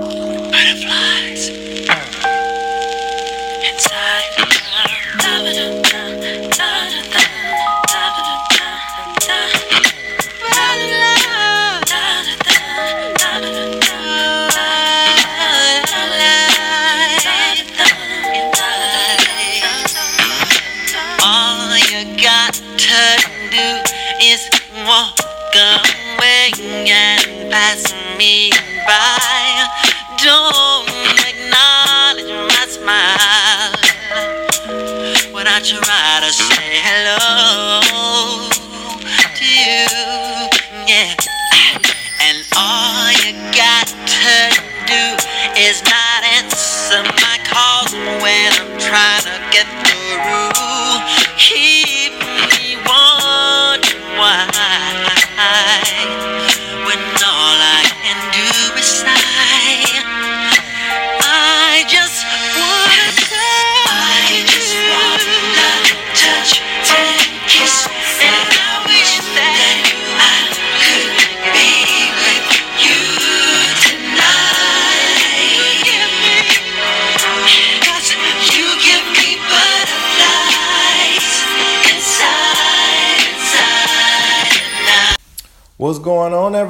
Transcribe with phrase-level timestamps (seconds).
[0.00, 1.13] Butterflies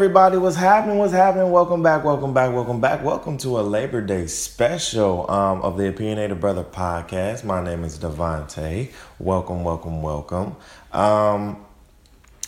[0.05, 0.36] everybody?
[0.36, 0.98] What's happening?
[0.98, 1.50] What's happening?
[1.50, 3.02] Welcome back, welcome back, welcome back.
[3.02, 7.42] Welcome to a Labor Day special um, of the Opinionated Brother podcast.
[7.42, 8.92] My name is Devontae.
[9.19, 10.56] Welcome, welcome, welcome.
[10.92, 11.64] Um,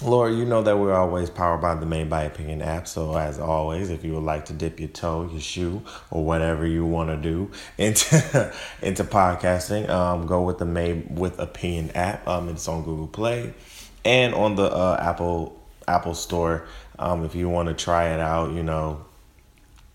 [0.02, 2.86] Lord, you know that we're always powered by the Made by Opinion app.
[2.86, 6.66] So, as always, if you would like to dip your toe, your shoe, or whatever
[6.66, 12.28] you want to do into into podcasting, um, go with the Made with Opinion app.
[12.28, 13.54] Um, it's on Google Play
[14.04, 16.66] and on the uh, Apple Apple Store.
[16.98, 19.04] Um, if you want to try it out, you know,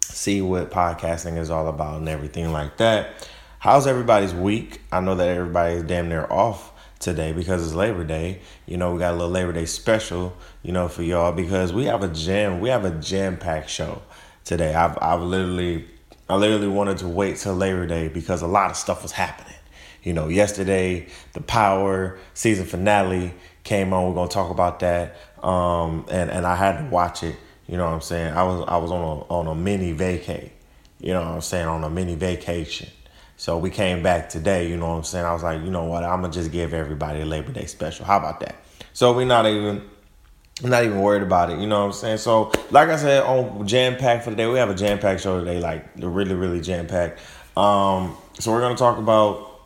[0.01, 3.27] see what podcasting is all about and everything like that.
[3.59, 4.81] How's everybody's week?
[4.91, 8.39] I know that everybody's damn near off today because it's Labor Day.
[8.65, 11.85] You know, we got a little Labor Day special, you know, for y'all because we
[11.85, 14.01] have a jam, we have a jam packed show
[14.43, 14.73] today.
[14.73, 15.87] I've I've literally
[16.29, 19.57] I literally wanted to wait till Labor Day because a lot of stuff was happening.
[20.03, 23.33] You know, yesterday the Power season finale
[23.63, 24.07] came on.
[24.07, 25.15] We're gonna talk about that.
[25.43, 27.35] Um, and and I had to watch it.
[27.67, 28.33] You know what I'm saying?
[28.33, 30.51] I was I was on a on a mini vacay.
[30.99, 31.67] You know what I'm saying?
[31.67, 32.89] On a mini vacation.
[33.37, 34.69] So we came back today.
[34.69, 35.25] You know what I'm saying?
[35.25, 36.03] I was like, you know what?
[36.03, 38.05] I'm gonna just give everybody a Labor Day special.
[38.05, 38.55] How about that?
[38.93, 39.81] So we're not even
[40.63, 41.59] not even worried about it.
[41.59, 42.17] You know what I'm saying?
[42.17, 45.21] So, like I said, on jam packed for the day, we have a jam packed
[45.21, 47.19] show today, like really, really jam packed.
[47.57, 49.61] Um, so we're gonna talk about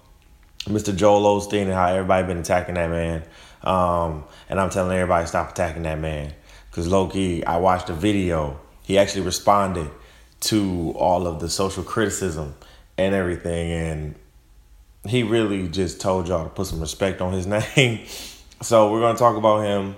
[0.66, 0.96] Mr.
[0.96, 3.24] Joel Osteen and how everybody been attacking that man.
[3.66, 6.34] Um, and I'm telling everybody stop attacking that man.
[6.72, 8.60] Cause Loki, I watched a video.
[8.84, 9.90] He actually responded
[10.42, 12.56] to all of the social criticism
[12.98, 14.16] and everything, and
[15.06, 18.06] he really just told y'all to put some respect on his name.
[18.62, 19.96] so we're gonna talk about him.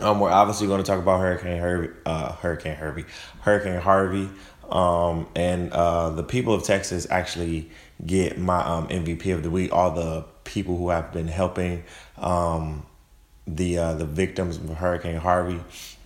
[0.00, 3.04] Um, we're obviously going to talk about Hurricane Herbie, uh, Hurricane Herbie,
[3.40, 4.30] Hurricane Harvey,
[4.70, 7.70] um, and uh, the people of Texas actually
[8.04, 9.70] get my um, MVP of the week.
[9.70, 11.82] All the people who have been helping
[12.18, 12.84] um,
[13.46, 15.60] the uh, the victims of Hurricane Harvey,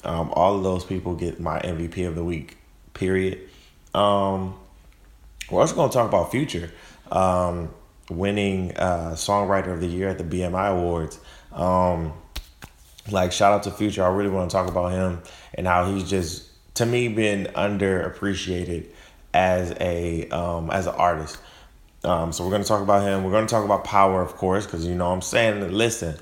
[0.04, 2.56] um, all of those people get my MVP of the week.
[2.94, 3.40] Period.
[3.92, 4.54] Um,
[5.50, 6.72] we're also going to talk about Future
[7.10, 7.74] um,
[8.10, 11.18] winning uh, Songwriter of the Year at the BMI Awards.
[11.52, 12.12] Um,
[13.10, 14.04] like shout out to Future.
[14.04, 15.22] I really want to talk about him
[15.54, 18.86] and how he's just to me been underappreciated
[19.34, 21.38] as a um, as an artist.
[22.06, 23.24] Um, so we're gonna talk about him.
[23.24, 25.72] We're gonna talk about Power, of course, because you know I'm saying.
[25.72, 26.16] Listen,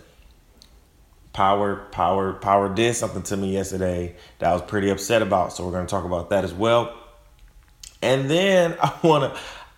[1.35, 5.53] Power, Power, Power did something to me yesterday that I was pretty upset about.
[5.53, 6.97] So we're gonna talk about that as well.
[8.01, 9.37] And then I wanna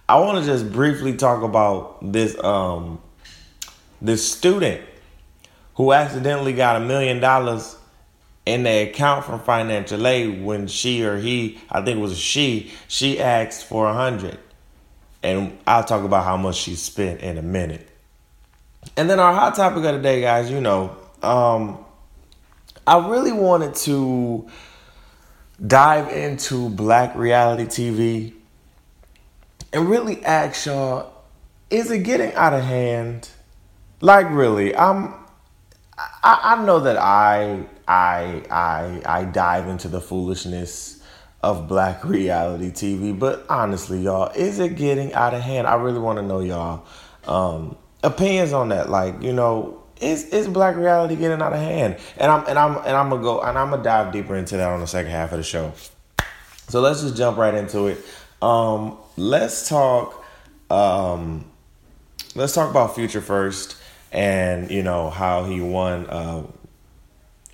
[0.08, 3.00] I wanna just briefly talk about this um
[4.00, 4.82] this student
[5.74, 7.76] who accidentally got a million dollars
[8.46, 12.70] in their account from financial aid when she or he, I think it was she,
[12.86, 14.38] she asked for a hundred.
[15.26, 17.88] And I'll talk about how much she spent in a minute.
[18.96, 21.84] And then our hot topic of the day, guys, you know, um,
[22.86, 24.48] I really wanted to
[25.66, 28.34] dive into black reality TV
[29.72, 31.12] and really ask y'all,
[31.70, 33.28] is it getting out of hand?
[34.00, 35.12] Like really, I'm
[35.98, 40.95] I, I know that I I I I dive into the foolishness
[41.42, 45.66] of black reality TV, but honestly, y'all, is it getting out of hand?
[45.66, 46.84] I really want to know y'all
[47.26, 48.88] um, opinions on that.
[48.88, 51.96] Like, you know, is is black reality getting out of hand?
[52.18, 54.68] And I'm and I'm and I'm gonna go and I'm gonna dive deeper into that
[54.68, 55.72] on the second half of the show.
[56.68, 58.04] So let's just jump right into it.
[58.42, 60.24] Um, let's talk.
[60.68, 61.44] Um,
[62.34, 63.76] let's talk about Future first,
[64.12, 66.06] and you know how he won.
[66.06, 66.42] Uh,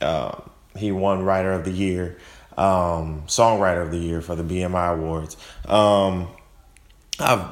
[0.00, 0.40] uh,
[0.76, 2.18] he won Writer of the Year,
[2.56, 5.36] um, Songwriter of the Year for the BMI Awards.
[5.66, 6.28] Um,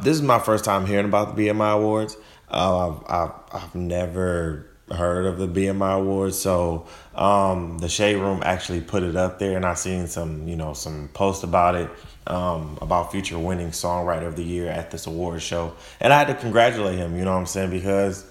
[0.03, 2.17] this is my first time hearing about the BMI Awards.
[2.51, 8.43] Uh, I've, I've, I've never heard of the BMI Awards, so um, the Shade Room
[8.45, 11.91] actually put it up there, and I've seen some, you know, some posts about it,
[12.27, 16.29] um, about Future winning Songwriter of the Year at this award show, and I had
[16.29, 17.17] to congratulate him.
[17.17, 17.71] You know what I'm saying?
[17.71, 18.25] Because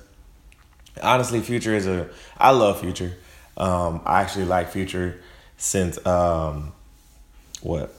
[1.01, 3.13] honestly, Future is a, I love Future.
[3.55, 5.21] Um, I actually like Future
[5.59, 6.71] since um,
[7.61, 7.93] what,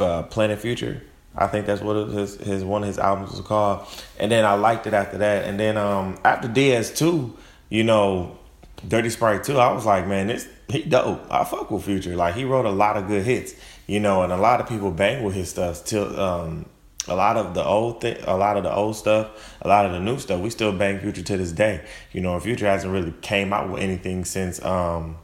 [0.00, 1.02] uh, Planet Future.
[1.34, 3.86] I think that's what his his one of his albums was called.
[4.18, 5.44] And then I liked it after that.
[5.44, 7.32] And then um after DS2,
[7.70, 8.38] you know,
[8.86, 11.26] Dirty Sprite 2, I was like, man, this he dope.
[11.30, 12.16] I fuck with Future.
[12.16, 13.54] Like he wrote a lot of good hits,
[13.86, 16.66] you know, and a lot of people bang with his stuff till um
[17.08, 19.92] a lot of the old thing, a lot of the old stuff, a lot of
[19.92, 21.82] the new stuff, we still bang Future to this day.
[22.12, 25.16] You know, Future hasn't really came out with anything since um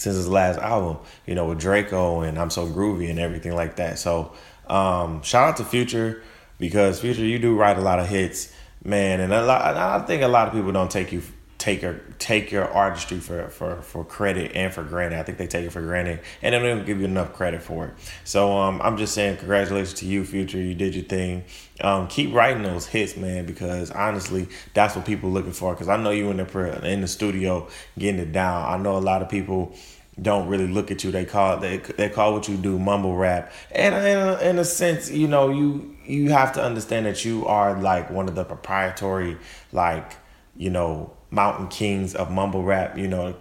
[0.00, 3.76] since his last album, you know, with Draco and I'm So Groovy and everything like
[3.76, 3.98] that.
[3.98, 4.32] So
[4.66, 6.22] um, shout out to Future
[6.58, 8.52] because Future, you do write a lot of hits,
[8.82, 9.76] man, and a lot.
[9.76, 11.22] I think a lot of people don't take you
[11.60, 15.18] take your take your artistry for, for for credit and for granted.
[15.18, 17.86] I think they take it for granted and they don't give you enough credit for
[17.86, 17.94] it.
[18.24, 20.58] So um, I'm just saying congratulations to you, Future.
[20.58, 21.44] You did your thing.
[21.82, 25.72] Um, keep writing those hits, man, because honestly, that's what people are looking for.
[25.74, 27.68] Because I know you in the in the studio
[27.98, 28.72] getting it down.
[28.72, 29.74] I know a lot of people
[30.20, 31.10] don't really look at you.
[31.10, 35.10] They call they they call what you do mumble rap, and in, in a sense,
[35.10, 39.36] you know, you you have to understand that you are like one of the proprietary,
[39.72, 40.16] like
[40.56, 42.98] you know, mountain kings of mumble rap.
[42.98, 43.34] You know,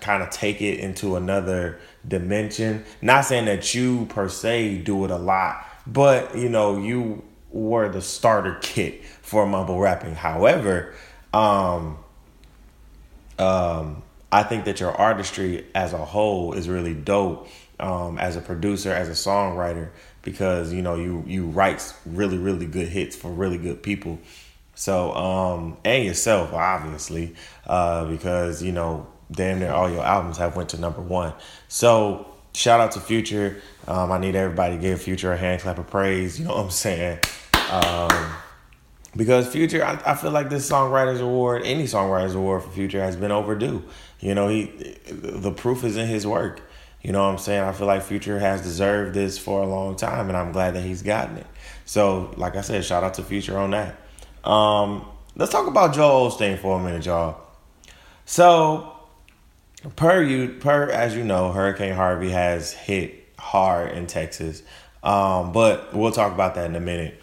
[0.00, 2.84] kind of take it into another dimension.
[3.02, 7.88] Not saying that you per se do it a lot, but you know, you were
[7.88, 10.14] the starter kit for mumble rapping.
[10.14, 10.94] However,
[11.32, 11.98] um,
[13.38, 14.02] um
[14.32, 17.48] I think that your artistry as a whole is really dope
[17.80, 19.90] um, as a producer, as a songwriter,
[20.22, 24.18] because you know you you write really really good hits for really good people.
[24.80, 27.34] So um, and yourself obviously
[27.66, 31.34] uh, because you know damn near all your albums have went to number one.
[31.68, 33.60] So shout out to Future.
[33.86, 36.38] Um, I need everybody to give Future a hand clap of praise.
[36.38, 37.18] You know what I'm saying?
[37.70, 38.32] Um,
[39.14, 43.16] because Future, I, I feel like this Songwriters Award, any Songwriters Award for Future, has
[43.16, 43.84] been overdue.
[44.20, 44.64] You know, he
[45.10, 46.62] the proof is in his work.
[47.02, 47.64] You know what I'm saying?
[47.64, 50.84] I feel like Future has deserved this for a long time, and I'm glad that
[50.84, 51.46] he's gotten it.
[51.84, 53.96] So, like I said, shout out to Future on that.
[54.44, 55.06] Um,
[55.36, 57.40] let's talk about Joel Osteen for a minute, y'all.
[58.24, 58.92] So,
[59.96, 64.62] per you, per as you know, Hurricane Harvey has hit hard in Texas,
[65.02, 67.20] um, but we'll talk about that in a minute.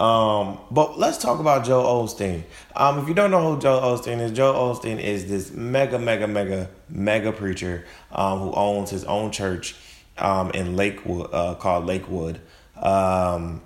[0.00, 2.44] Um, but let's talk about Joe Osteen.
[2.76, 6.28] Um, if you don't know who Joe Osteen is, Joe Osteen is this mega, mega,
[6.28, 9.74] mega, mega preacher um, who owns his own church
[10.16, 12.40] um, in Lakewood uh, called Lakewood
[12.76, 13.60] um,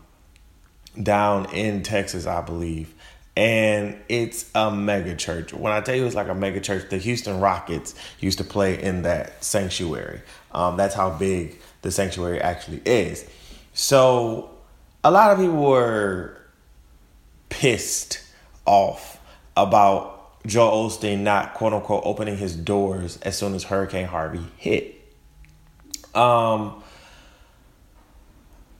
[1.01, 2.95] down in Texas, I believe.
[3.37, 5.55] And it's a mega church.
[5.55, 8.83] When I tell you it's like a mega church, the Houston Rockets used to play
[8.83, 10.21] in that sanctuary.
[10.53, 13.27] Um, that's how big the sanctuary actually is.
[13.73, 14.51] So
[15.03, 16.39] a lot of people were
[17.49, 18.23] pissed
[18.67, 19.19] off
[19.57, 25.01] about Joel Osteen not quote unquote opening his doors as soon as Hurricane Harvey hit.
[26.15, 26.82] Um,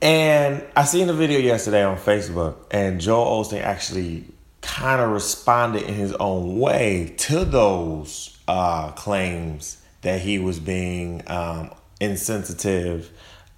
[0.03, 4.25] and I seen a video yesterday on Facebook, and Joel Osteen actually
[4.59, 11.23] kind of responded in his own way to those uh, claims that he was being
[11.27, 13.11] um, insensitive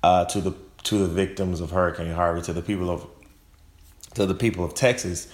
[0.03, 3.07] uh, to the to the victims of Hurricane Harvey, to the people of
[4.13, 5.27] to the people of Texas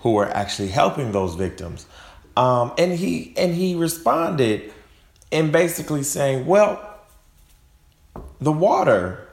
[0.00, 1.86] who were actually helping those victims.
[2.36, 4.70] Um, and he and he responded
[5.30, 7.00] in basically saying, "Well,
[8.38, 9.27] the water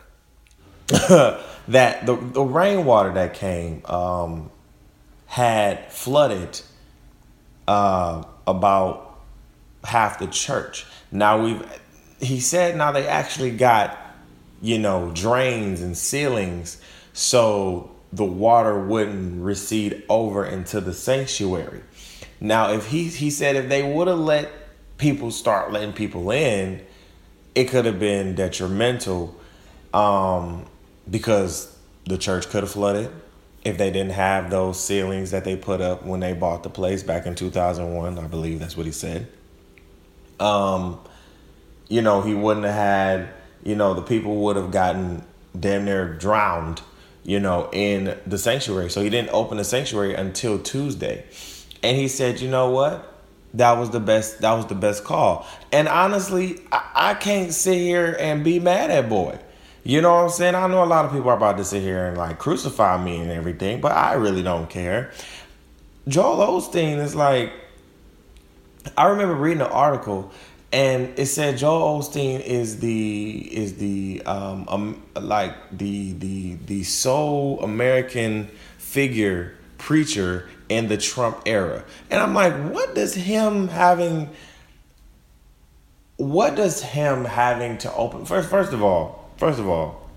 [1.67, 4.51] that the the rainwater that came um,
[5.25, 6.61] had flooded
[7.67, 9.19] uh, about
[9.83, 10.85] half the church.
[11.11, 11.63] Now we've
[12.19, 14.05] he said now they actually got
[14.61, 16.81] you know, drains and ceilings
[17.13, 21.81] so the water wouldn't recede over into the sanctuary.
[22.39, 24.51] Now, if he he said if they would have let
[24.97, 26.81] people start letting people in,
[27.53, 29.35] it could have been detrimental
[29.93, 30.65] um,
[31.09, 33.11] because the church could have flooded
[33.63, 37.03] if they didn't have those ceilings that they put up when they bought the place
[37.03, 38.19] back in 2001.
[38.19, 39.27] I believe that's what he said.
[40.39, 40.99] Um,
[41.87, 43.29] you know, he wouldn't have had
[43.65, 45.23] you know, the people would have gotten
[45.59, 46.81] damn near drowned,
[47.23, 48.89] you know, in the sanctuary.
[48.89, 51.25] So he didn't open the sanctuary until Tuesday.
[51.83, 53.11] And he said, you know what?
[53.55, 54.41] That was the best.
[54.41, 55.47] That was the best call.
[55.71, 59.39] And honestly, I, I can't sit here and be mad at boy.
[59.87, 60.55] You know what I'm saying?
[60.55, 63.19] I know a lot of people are about to sit here and like crucify me
[63.19, 65.11] and everything, but I really don't care.
[66.07, 67.53] Joel Osteen is like,
[68.97, 70.31] I remember reading an article
[70.73, 76.83] and it said Joel Osteen is the is the um, um like the the the
[76.83, 78.49] sole American
[78.79, 81.85] figure preacher in the Trump era.
[82.09, 84.31] And I'm like, what does him having
[86.17, 90.09] what does him having to open first first of all, first of all,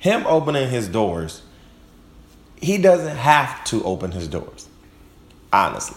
[0.00, 1.42] him opening his doors,
[2.60, 4.68] he doesn't have to open his doors.
[5.52, 5.96] Honestly.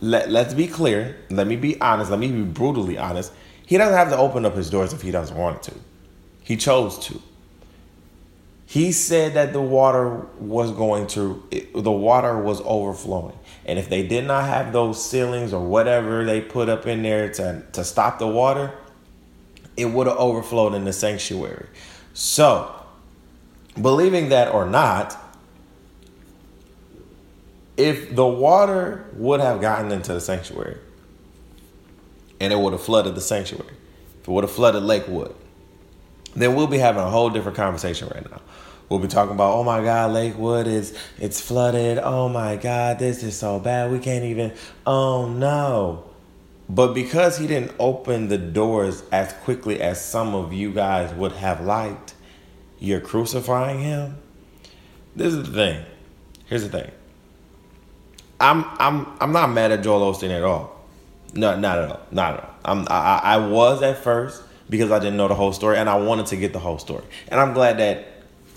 [0.00, 1.18] Let, let's be clear.
[1.28, 2.10] Let me be honest.
[2.10, 3.34] Let me be brutally honest.
[3.66, 5.74] He doesn't have to open up his doors if he doesn't want to.
[6.42, 7.20] He chose to.
[8.64, 11.42] He said that the water was going to,
[11.74, 13.38] the water was overflowing.
[13.66, 17.30] And if they did not have those ceilings or whatever they put up in there
[17.34, 18.72] to, to stop the water,
[19.78, 21.66] it would have overflowed in the sanctuary.
[22.12, 22.74] So,
[23.80, 25.16] believing that or not,
[27.76, 30.78] if the water would have gotten into the sanctuary
[32.40, 33.74] and it would have flooded the sanctuary,
[34.20, 35.34] if it would have flooded Lakewood,
[36.34, 38.40] then we'll be having a whole different conversation right now.
[38.88, 41.98] We'll be talking about, oh my God, Lakewood is it's flooded.
[41.98, 43.92] Oh my God, this is so bad.
[43.92, 44.54] We can't even.
[44.84, 46.07] Oh no.
[46.68, 51.32] But because he didn't open the doors as quickly as some of you guys would
[51.32, 52.14] have liked,
[52.78, 54.18] you're crucifying him.
[55.16, 55.84] This is the thing.
[56.46, 56.90] Here's the thing.
[58.40, 60.76] I'm I'm I'm not mad at Joel Osteen at all.
[61.34, 62.00] No, not at all.
[62.10, 62.54] Not at all.
[62.64, 65.96] I'm I, I was at first because I didn't know the whole story and I
[65.96, 67.04] wanted to get the whole story.
[67.28, 68.06] And I'm glad that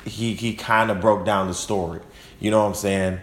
[0.05, 2.01] he he kind of broke down the story.
[2.39, 3.19] You know what I'm saying?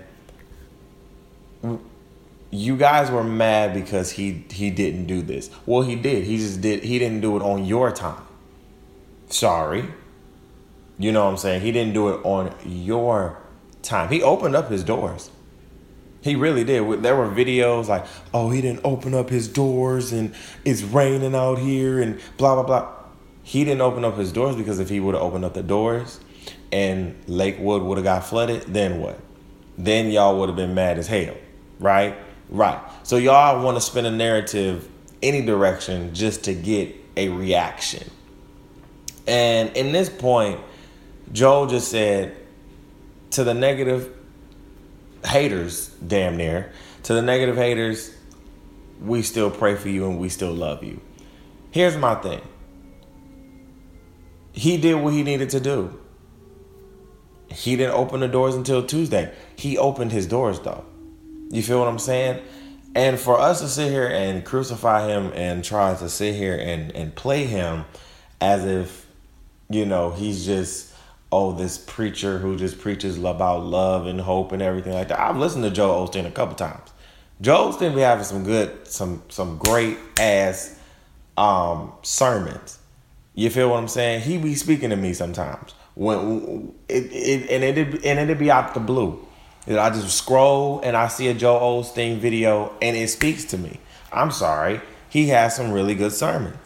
[2.50, 5.50] You guys were mad because he he didn't do this.
[5.66, 6.24] Well, he did.
[6.24, 6.82] He just did.
[6.82, 8.22] He didn't do it on your time.
[9.28, 9.84] Sorry.
[10.98, 11.60] You know what I'm saying?
[11.60, 13.38] He didn't do it on your
[13.82, 14.08] time.
[14.08, 15.30] He opened up his doors.
[16.20, 17.02] He really did.
[17.02, 21.58] There were videos like, oh, he didn't open up his doors and it's raining out
[21.58, 22.92] here and blah, blah, blah.
[23.44, 26.18] He didn't open up his doors because if he would have opened up the doors,
[26.72, 29.18] and Lakewood would have got flooded, then what?
[29.76, 31.36] Then y'all would have been mad as hell,
[31.78, 32.16] right?
[32.50, 32.80] Right.
[33.02, 34.88] So y'all want to spin a narrative
[35.22, 38.08] any direction just to get a reaction.
[39.26, 40.60] And in this point,
[41.32, 42.36] Joel just said
[43.30, 44.14] to the negative
[45.24, 48.14] haters, damn near, to the negative haters,
[49.00, 51.00] we still pray for you and we still love you.
[51.70, 52.40] Here's my thing.
[54.52, 56.00] He did what he needed to do.
[57.50, 59.32] He didn't open the doors until Tuesday.
[59.56, 60.84] He opened his doors though.
[61.50, 62.42] You feel what I'm saying?
[62.94, 66.90] And for us to sit here and crucify him and try to sit here and,
[66.92, 67.84] and play him
[68.40, 69.06] as if,
[69.68, 70.92] you know, he's just,
[71.30, 75.20] oh, this preacher who just preaches about love and hope and everything like that.
[75.20, 76.90] I've listened to Joe Osteen a couple times.
[77.40, 80.78] Joe Osteen be having some good, some some great ass
[81.36, 82.78] um sermons.
[83.34, 84.22] You feel what I'm saying?
[84.22, 88.74] He be speaking to me sometimes when it, it and it and it'd be out
[88.74, 89.24] the blue.
[89.76, 93.80] I just scroll and I see a Joe Osteen video and it speaks to me.
[94.12, 96.56] I'm sorry, he has some really good sermons.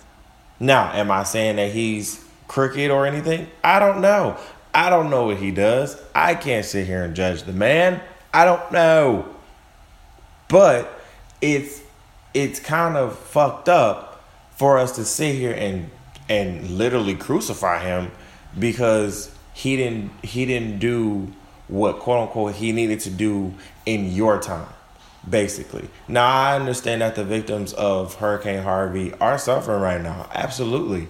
[0.61, 3.49] Now, am I saying that he's crooked or anything?
[3.65, 4.39] I don't know.
[4.75, 6.01] I don't know what he does.
[6.15, 8.01] I can't sit here and judge the man.
[8.33, 9.35] I don't know.
[10.49, 11.01] But
[11.41, 11.81] it's
[12.35, 15.91] it's kind of fucked up for us to sit here and
[16.29, 18.11] and literally crucify him
[18.59, 21.33] because he didn't he didn't do
[21.69, 23.55] what quote unquote he needed to do
[23.87, 24.69] in your time
[25.29, 25.89] basically.
[26.09, 30.29] Now i understand that the victims of hurricane harvey are suffering right now.
[30.35, 31.09] Absolutely.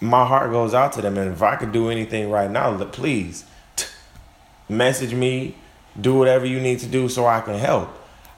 [0.00, 3.44] My heart goes out to them and if i could do anything right now please
[4.68, 5.56] message me
[6.00, 7.90] do whatever you need to do so i can help.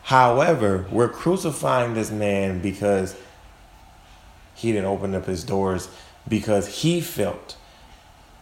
[0.04, 3.16] However we're crucifying this man because
[4.54, 5.88] he didn't open up his doors
[6.26, 7.56] because he felt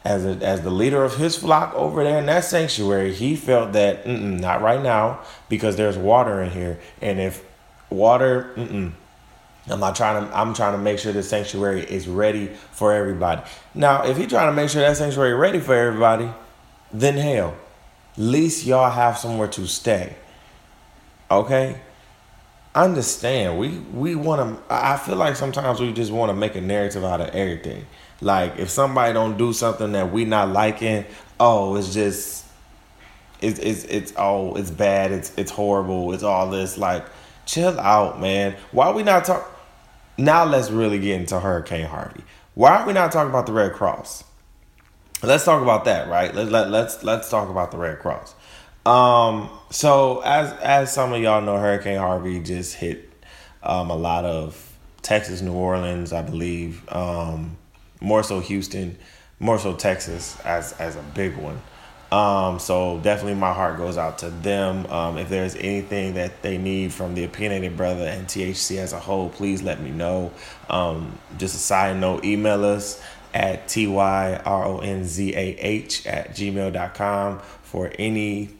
[0.05, 3.73] as a, as the leader of his flock over there in that sanctuary, he felt
[3.73, 7.43] that not right now because there's water in here, and if
[7.89, 8.95] water, I'm
[9.81, 10.37] not trying to.
[10.37, 13.43] I'm trying to make sure the sanctuary is ready for everybody.
[13.75, 16.31] Now, if he's trying to make sure that sanctuary is ready for everybody,
[16.93, 17.55] then hell,
[18.19, 20.17] least y'all have somewhere to stay.
[21.31, 21.81] Okay,
[22.75, 23.59] understand.
[23.59, 24.75] We we want to.
[24.75, 27.87] I feel like sometimes we just want to make a narrative out of everything.
[28.21, 31.05] Like if somebody don't do something that we not liking,
[31.39, 32.47] oh, it's just
[33.41, 37.05] it's it's it's oh, it's bad, it's it's horrible, it's all this like
[37.47, 38.57] chill out, man.
[38.73, 39.51] Why are we not talk
[40.17, 42.23] now let's really get into Hurricane Harvey.
[42.55, 44.25] Why are we not talking about the Red Cross?
[45.23, 46.35] Let's talk about that, right?
[46.35, 48.35] Let, let, let's let's talk about the Red Cross.
[48.87, 53.11] Um, so as as some of y'all know, Hurricane Harvey just hit
[53.63, 57.57] um, a lot of Texas, New Orleans, I believe, um,
[58.01, 58.99] more so Houston,
[59.41, 61.61] more so Texas as as a big one.
[62.13, 64.87] Um, so definitely my heart goes out to them.
[64.87, 69.01] Um, if there's anything that they need from the opinionated brother and THC as a
[69.01, 70.31] whole, please let me know.
[70.71, 74.47] Um, just a side note, email us at T-Y-R-O-N-Z-A-H
[76.07, 78.51] at gmail.com for any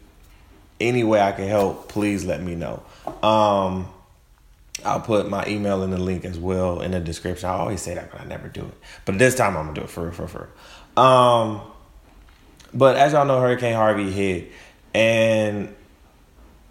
[0.81, 2.83] any way I can help, please let me know.
[3.23, 3.89] Um,
[4.85, 7.49] I'll put my email in the link as well in the description.
[7.49, 8.75] I always say that, but I never do it.
[9.05, 10.49] But this time I'm gonna do it for real, for
[10.97, 11.05] real.
[11.05, 11.61] Um,
[12.73, 14.51] but as y'all know, Hurricane Harvey hit,
[14.93, 15.75] and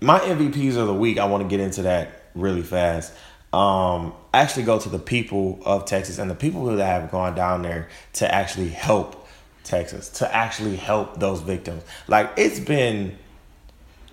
[0.04, 1.18] my MVPs of the week.
[1.18, 3.14] I want to get into that really fast.
[3.54, 7.62] Um, actually, go to the people of Texas and the people who have gone down
[7.62, 9.28] there to actually help
[9.64, 11.84] Texas, to actually help those victims.
[12.08, 13.18] Like it's been,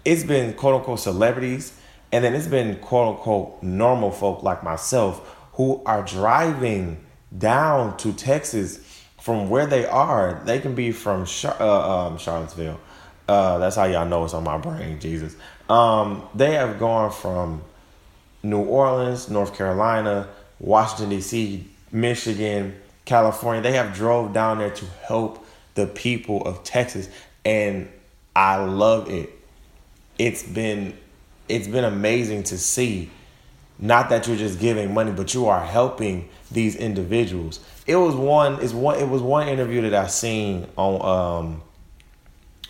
[0.05, 1.79] it's been quote unquote celebrities
[2.13, 7.05] and then it's been quote unquote normal folk like myself who are driving
[7.37, 8.79] down to Texas
[9.21, 10.41] from where they are.
[10.45, 12.81] They can be from Char- uh, um, Charlottesville.
[13.29, 15.37] Uh, that's how y'all know it's on my brain, Jesus.
[15.69, 17.63] Um, they have gone from
[18.43, 20.29] New Orleans, North Carolina,
[20.59, 23.63] Washington D.C., Michigan, California.
[23.63, 27.09] They have drove down there to help the people of Texas,
[27.45, 27.89] and
[28.35, 29.31] I love it.
[30.21, 30.99] It's been
[31.49, 33.09] it's been amazing to see.
[33.79, 37.61] Not that you're just giving money but you are helping these individuals.
[37.87, 41.63] It was one is one it was one interview that i seen on um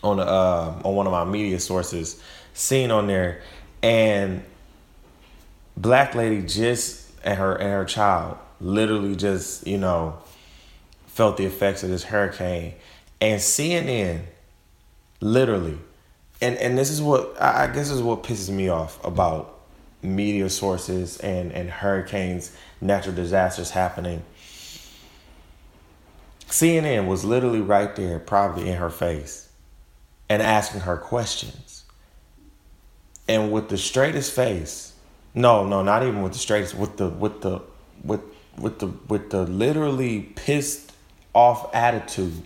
[0.05, 2.23] on uh, on one of my media sources
[2.55, 3.43] seen on there.
[3.83, 4.45] And
[5.77, 10.21] black lady just and her and her child literally just you know
[11.09, 12.75] felt the effects of this hurricane.
[13.21, 14.21] And cnn
[15.21, 15.79] literally
[16.41, 19.61] and and this is what I guess is what pisses me off about
[20.03, 24.23] media sources and and hurricanes, natural disasters happening.
[26.49, 29.49] CNN was literally right there, probably in her face,
[30.29, 31.85] and asking her questions.
[33.29, 34.95] And with the straightest face,
[35.35, 37.61] no, no, not even with the straightest, with the with the
[38.03, 38.23] with
[38.59, 40.93] with the with the literally pissed
[41.35, 42.43] off attitude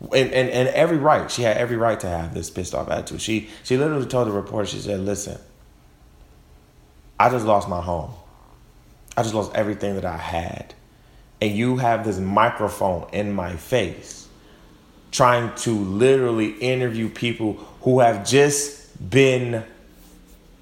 [0.00, 1.30] and, and, and every right.
[1.30, 3.20] She had every right to have this pissed off attitude.
[3.20, 5.38] She she literally told the reporter, she said, Listen,
[7.18, 8.12] I just lost my home.
[9.16, 10.74] I just lost everything that I had.
[11.40, 14.28] And you have this microphone in my face
[15.10, 19.64] trying to literally interview people who have just been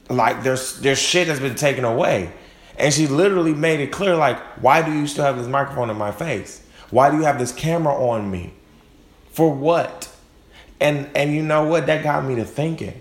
[0.09, 2.33] like their their shit has been taken away.
[2.77, 5.97] And she literally made it clear like, why do you still have this microphone in
[5.97, 6.65] my face?
[6.91, 8.53] Why do you have this camera on me?
[9.35, 10.09] For what?
[10.81, 11.87] And and you know what?
[11.87, 13.01] That got me to thinking.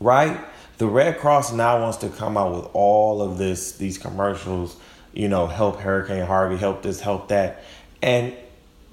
[0.00, 0.38] Right?
[0.78, 4.76] The Red Cross now wants to come out with all of this, these commercials,
[5.14, 7.62] you know, help Hurricane Harvey, help this, help that.
[8.02, 8.34] And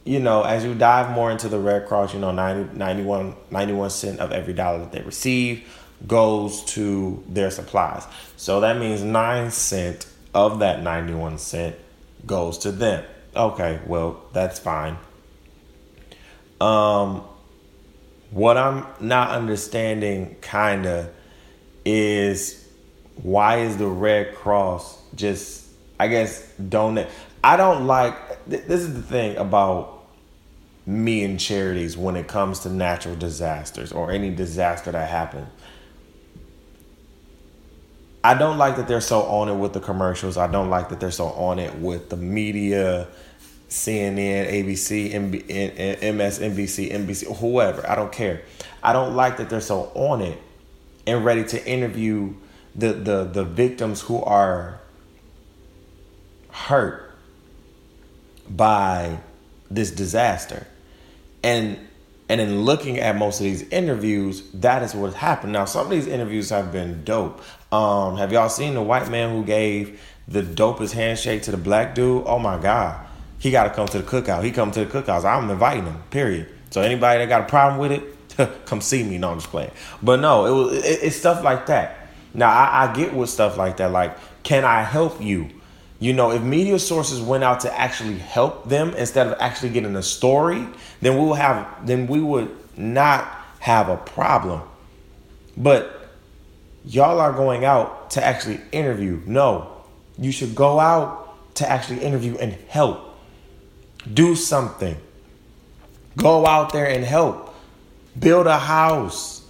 [0.06, 3.90] you know, as you dive more into the Red Cross, you know, 90, 91, 91
[3.90, 5.68] cent of every dollar that they receive
[6.06, 8.06] goes to their supplies.
[8.38, 11.76] So that means 9 cent of that 91 cent
[12.26, 13.04] goes to them.
[13.36, 14.98] Okay, well, that's fine.
[16.64, 17.24] Um,
[18.32, 21.10] what I'm not understanding, kind of,
[21.84, 22.66] is
[23.22, 25.68] why is the Red Cross just,
[26.00, 27.08] I guess, donate?
[27.44, 28.16] I don't like.
[28.50, 30.06] Th- this is the thing about
[30.86, 35.50] me and charities when it comes to natural disasters or any disaster that happens.
[38.24, 40.38] I don't like that they're so on it with the commercials.
[40.38, 43.10] I don't like that they're so on it with the media
[43.74, 45.48] CNN, ABC, MB,
[46.00, 47.90] MSNBC, NBC, whoever.
[47.90, 48.44] I don't care.
[48.84, 50.40] I don't like that they're so on it
[51.08, 52.36] and ready to interview
[52.76, 54.80] the the the victims who are
[56.52, 57.16] hurt
[58.48, 59.18] by
[59.72, 60.68] this disaster.
[61.42, 61.80] And
[62.30, 65.54] and in looking at most of these interviews, that is what happened.
[65.54, 67.42] Now, some of these interviews have been dope.
[67.72, 71.96] Um, have y'all seen the white man who gave the dopest handshake to the black
[71.96, 72.24] dude?
[72.28, 73.03] Oh my god
[73.44, 74.42] he got to come to the cookout.
[74.42, 75.26] He come to the cookout.
[75.26, 76.02] I'm inviting him.
[76.12, 76.48] Period.
[76.70, 79.18] So anybody that got a problem with it, come see me.
[79.18, 79.72] No, I'm just playing.
[80.02, 82.08] But no, it was it, it's stuff like that.
[82.34, 83.92] Now I, I get with stuff like that.
[83.92, 85.50] Like, can I help you?
[86.00, 89.94] You know, if media sources went out to actually help them instead of actually getting
[89.98, 90.66] a story,
[91.02, 93.28] then we will have then we would not
[93.60, 94.62] have a problem.
[95.58, 96.10] But
[96.86, 99.20] y'all are going out to actually interview.
[99.26, 99.84] No.
[100.18, 103.10] You should go out to actually interview and help.
[104.12, 104.98] Do something.
[106.18, 107.56] Go out there and help.
[108.18, 109.44] Build a house.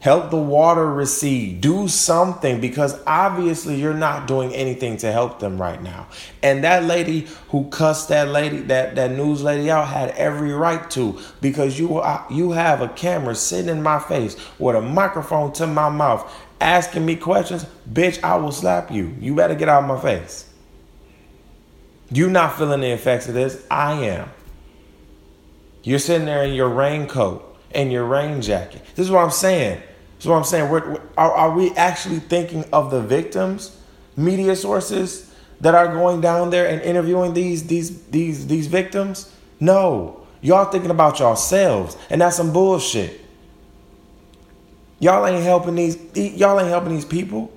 [0.00, 1.60] Help the water recede.
[1.60, 6.08] Do something because obviously you're not doing anything to help them right now.
[6.42, 10.90] And that lady who cussed that lady, that, that news lady out, had every right
[10.90, 15.52] to because you uh, you have a camera sitting in my face with a microphone
[15.52, 16.28] to my mouth
[16.60, 17.64] asking me questions.
[17.90, 19.14] Bitch, I will slap you.
[19.20, 20.51] You better get out of my face.
[22.12, 23.64] You not feeling the effects of this.
[23.70, 24.28] I am.
[25.82, 28.82] You're sitting there in your raincoat and your rain jacket.
[28.94, 29.78] This is what I'm saying.
[29.78, 33.76] This is what I'm saying, we're, are, are we actually thinking of the victims,
[34.16, 39.34] media sources that are going down there and interviewing these these these these victims?
[39.58, 43.20] No, y'all thinking about yourselves, and that's some bullshit.
[45.00, 47.50] Y'all ain't helping these y'all ain't helping these people.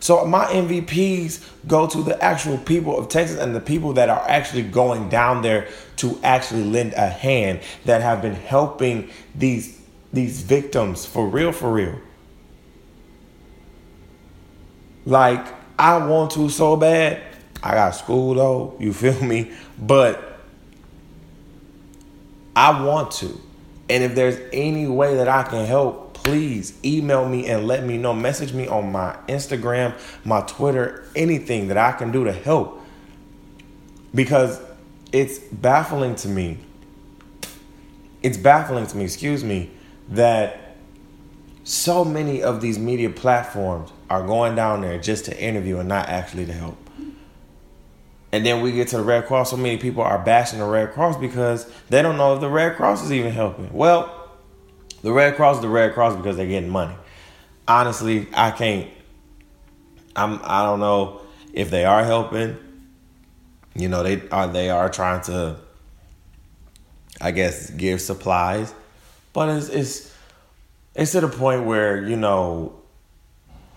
[0.00, 4.24] So my MVPs go to the actual people of Texas and the people that are
[4.28, 9.80] actually going down there to actually lend a hand that have been helping these
[10.12, 11.98] these victims for real for real.
[15.04, 15.46] Like
[15.78, 17.22] I want to so bad.
[17.62, 19.52] I got school though, you feel me?
[19.78, 20.40] But
[22.54, 23.40] I want to.
[23.88, 27.96] And if there's any way that I can help, please email me and let me
[27.96, 28.12] know.
[28.12, 32.80] Message me on my Instagram, my Twitter, anything that I can do to help.
[34.12, 34.60] Because
[35.12, 36.58] it's baffling to me.
[38.24, 39.70] It's baffling to me, excuse me,
[40.08, 40.76] that
[41.62, 46.08] so many of these media platforms are going down there just to interview and not
[46.08, 46.76] actually to help.
[48.32, 49.50] And then we get to the Red Cross.
[49.50, 52.74] So many people are bashing the Red Cross because they don't know if the Red
[52.74, 53.72] Cross is even helping.
[53.72, 54.15] Well,
[55.02, 56.94] the Red Cross the Red Cross because they're getting money.
[57.68, 58.90] Honestly, I can't.
[60.14, 60.40] I'm.
[60.42, 61.20] I don't know
[61.52, 62.56] if they are helping.
[63.74, 64.46] You know, they are.
[64.46, 65.56] They are trying to.
[67.20, 68.74] I guess give supplies,
[69.32, 70.14] but it's it's
[70.94, 72.74] it's to the point where you know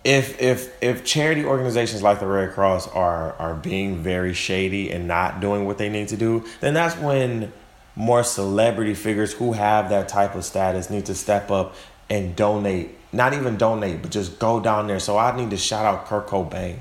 [0.04, 5.08] if if if charity organizations like the Red Cross are are being very shady and
[5.08, 7.52] not doing what they need to do, then that's when
[8.00, 11.76] more celebrity figures who have that type of status need to step up
[12.10, 12.96] and donate.
[13.12, 15.02] Not even donate, but just go down there.
[15.02, 16.78] So I need to shout out Kurt Cobain.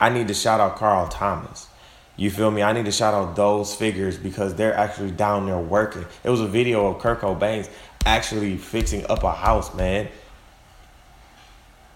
[0.00, 1.68] I need to shout out Carl Thomas.
[2.16, 2.60] You feel me?
[2.60, 6.06] I need to shout out those figures because they're actually down there working.
[6.24, 7.68] It was a video of Kurt Cobain
[8.04, 10.08] actually fixing up a house, man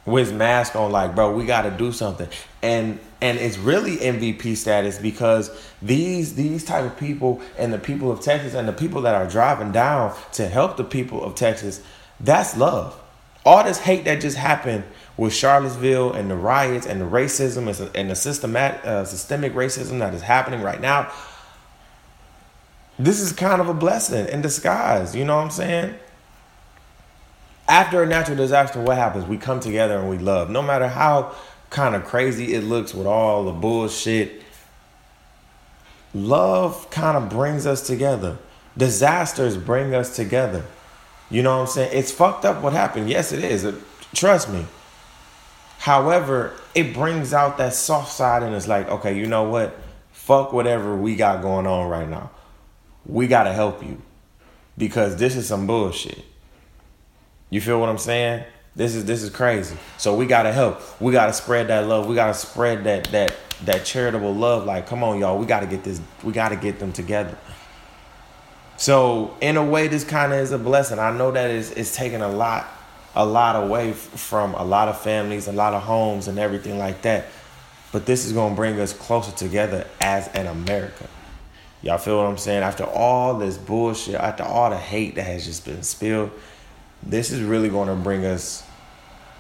[0.07, 2.29] with mask on like bro we got to do something.
[2.63, 5.51] And and it's really mvp status because
[5.83, 9.27] these these type of people and the people of texas and the people that are
[9.27, 11.83] driving down to help the people of texas
[12.21, 12.99] that's love.
[13.45, 14.85] All this hate that just happened
[15.17, 20.15] with charlottesville and the riots and the racism and the systematic uh, systemic racism that
[20.15, 21.11] is happening right now
[22.99, 25.95] this is kind of a blessing in disguise you know what i'm saying
[27.69, 29.27] after a natural disaster, what happens?
[29.27, 30.51] We come together and we love.
[30.51, 31.35] No matter how
[31.71, 34.43] kind of crazy it looks with all the bullshit,
[36.15, 38.39] love kind of brings us together.
[38.77, 40.65] Disasters bring us together.
[41.31, 41.91] You know what I'm saying?
[41.93, 43.11] It's fucked up what happened.
[43.11, 43.67] Yes, it is.
[44.15, 44.67] Trust me.
[45.79, 49.79] However, it brings out that soft side and it's like, okay, you know what?
[50.13, 52.31] Fuck whatever we got going on right now.
[53.05, 54.03] We got to help you
[54.79, 56.25] because this is some bullshit.
[57.51, 58.45] You feel what I'm saying?
[58.75, 59.77] This is this is crazy.
[59.97, 60.81] So we gotta help.
[61.01, 62.07] We gotta spread that love.
[62.07, 64.67] We gotta spread that that that charitable love.
[64.67, 65.39] Like, come on, y'all.
[65.39, 66.01] We gotta get this.
[66.23, 67.39] We gotta get them together.
[68.77, 70.99] So in a way, this kind of is a blessing.
[70.99, 72.67] I know that it's, it's taking a lot,
[73.15, 77.01] a lot away from a lot of families, a lot of homes, and everything like
[77.03, 77.27] that.
[77.93, 81.07] But this is gonna bring us closer together as an America.
[81.81, 82.63] Y'all feel what I'm saying?
[82.63, 86.31] After all this bullshit, after all the hate that has just been spilled
[87.03, 88.65] this is really going to bring us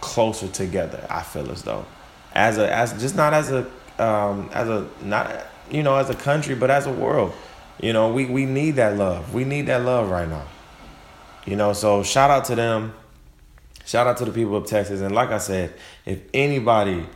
[0.01, 1.07] closer together.
[1.11, 1.85] I feel as though,
[2.33, 3.67] as a as just not as a
[3.99, 7.33] um, as a not you know as a country, but as a world.
[7.81, 9.35] You know, we we need that love.
[9.35, 10.47] We need that love right now.
[11.45, 12.95] You know, so shout out to them.
[13.85, 15.01] Shout out to the people of Texas.
[15.01, 15.73] And like I said,
[16.05, 17.07] if anybody,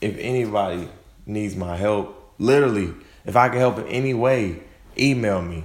[0.00, 0.88] if anybody
[1.26, 2.94] needs my help, literally,
[3.26, 4.62] if I can help in any way,
[4.96, 5.64] email me,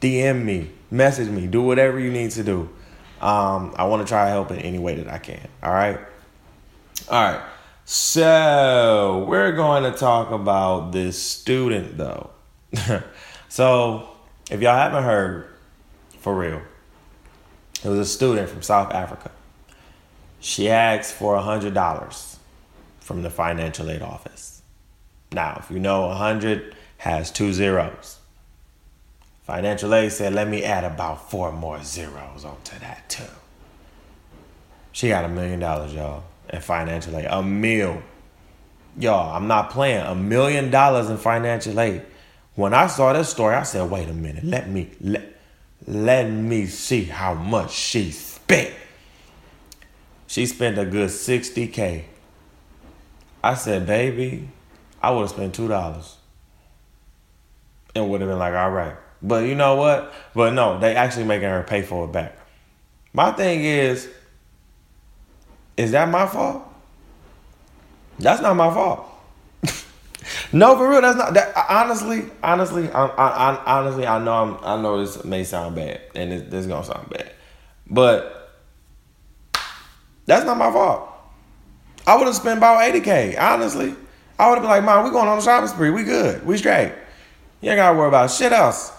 [0.00, 2.70] DM me, message me, do whatever you need to do.
[3.24, 5.48] Um, I want to try to help in any way that I can.
[5.62, 5.98] All right.
[7.08, 7.42] All right.
[7.86, 12.30] So, we're going to talk about this student though.
[13.48, 14.10] so,
[14.50, 15.48] if y'all haven't heard,
[16.18, 16.60] for real,
[17.82, 19.30] it was a student from South Africa.
[20.40, 22.36] She asked for a $100
[23.00, 24.60] from the financial aid office.
[25.32, 28.18] Now, if you know, a 100 has two zeros.
[29.44, 33.24] Financial aid said, let me add about four more zeros onto that too.
[34.92, 37.26] She got a million dollars, y'all, in financial aid.
[37.28, 38.02] A mil.
[38.98, 40.06] Y'all, I'm not playing.
[40.06, 42.02] A million dollars in financial aid.
[42.54, 45.36] When I saw this story, I said, wait a minute, let me let
[45.86, 48.72] let me see how much she spent.
[50.26, 52.04] She spent a good 60K.
[53.42, 54.48] I said, baby,
[55.02, 56.16] I would have spent two dollars.
[57.94, 58.96] And would have been like, all right.
[59.24, 60.12] But you know what?
[60.34, 62.36] But no, they actually making her pay for it back.
[63.14, 64.06] My thing is,
[65.78, 66.62] is that my fault?
[68.18, 69.06] That's not my fault.
[70.52, 71.54] no, for real, that's not that.
[71.70, 76.02] Honestly, honestly, I, I, I, honestly, I know, I'm, I know this may sound bad,
[76.14, 77.32] and this, this is gonna sound bad,
[77.88, 78.52] but
[80.26, 81.08] that's not my fault.
[82.06, 83.36] I would have spent about eighty k.
[83.36, 83.94] Honestly,
[84.38, 85.90] I would have been like, "Mom, we going on a shopping spree.
[85.90, 86.44] We good.
[86.44, 86.92] We straight.
[87.62, 88.93] You ain't gotta worry about shit else.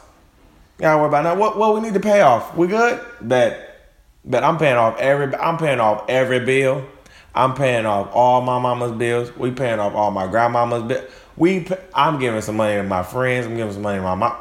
[0.78, 1.36] You gotta worry about now.
[1.36, 2.56] What what we need to pay off?
[2.56, 3.00] We good?
[3.22, 3.94] Bet,
[4.26, 4.44] bet.
[4.44, 5.34] I'm paying off every.
[5.36, 6.86] I'm paying off every bill.
[7.34, 9.36] I'm paying off all my mama's bills.
[9.38, 11.04] We paying off all my grandmama's bill.
[11.38, 11.68] We.
[11.94, 13.46] I'm giving some money to my friends.
[13.46, 14.36] I'm giving some money to my mom.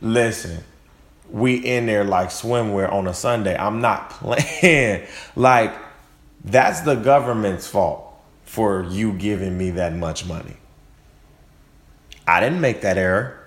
[0.00, 0.64] Listen,
[1.30, 3.56] we in there like swimwear on a Sunday.
[3.56, 5.06] I'm not playing.
[5.36, 5.72] like
[6.44, 8.12] that's the government's fault
[8.44, 10.56] for you giving me that much money.
[12.26, 13.45] I didn't make that error.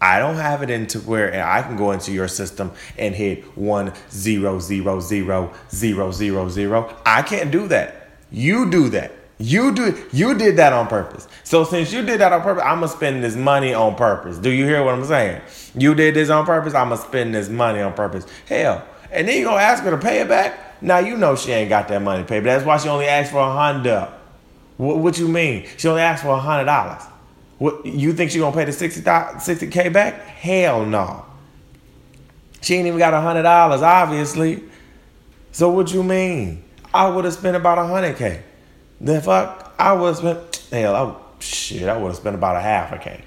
[0.00, 3.92] I don't have it into where I can go into your system and hit one
[4.10, 6.96] zero zero zero zero zero zero.
[7.04, 8.08] I can't do that.
[8.30, 9.12] You do that.
[9.40, 11.28] You do you did that on purpose.
[11.44, 14.36] So since you did that on purpose, I'm gonna spend this money on purpose.
[14.38, 15.40] Do you hear what I'm saying?
[15.76, 18.26] You did this on purpose, I'm gonna spend this money on purpose.
[18.46, 18.84] Hell.
[19.12, 20.82] And then you gonna ask her to pay it back?
[20.82, 23.06] Now you know she ain't got that money to pay, but that's why she only
[23.06, 24.12] asked for a Honda.
[24.76, 25.66] What, what you mean?
[25.76, 27.02] She only asked for a hundred dollars.
[27.58, 30.14] What you think she gonna pay the 60 k back?
[30.26, 31.26] Hell no.
[32.60, 34.64] She ain't even got a hundred dollars, obviously.
[35.52, 36.64] So what you mean?
[36.94, 38.42] I would have spent about a hundred k.
[39.00, 40.94] The fuck, I would have spent hell.
[40.94, 43.22] I, shit, I would have spent about a half a k.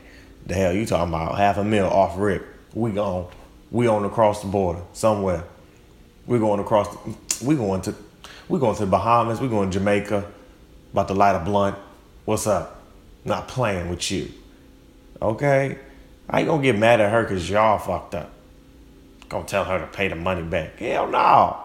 [0.46, 1.38] The hell you talking about?
[1.38, 2.46] Half a mil off rip.
[2.74, 3.28] We gone.
[3.70, 5.44] We on across the border somewhere.
[6.26, 6.88] We going across.
[6.90, 7.96] The, we going to.
[8.48, 9.40] We going to the Bahamas.
[9.40, 10.30] We going to Jamaica.
[10.92, 11.78] About to light a blunt.
[12.26, 12.81] What's up?
[13.24, 14.32] Not playing with you.
[15.22, 15.78] Okay?
[16.30, 18.32] I ain't gonna get mad at her because y'all fucked up.
[19.30, 20.78] Gonna tell her to pay the money back.
[20.78, 21.58] Hell no.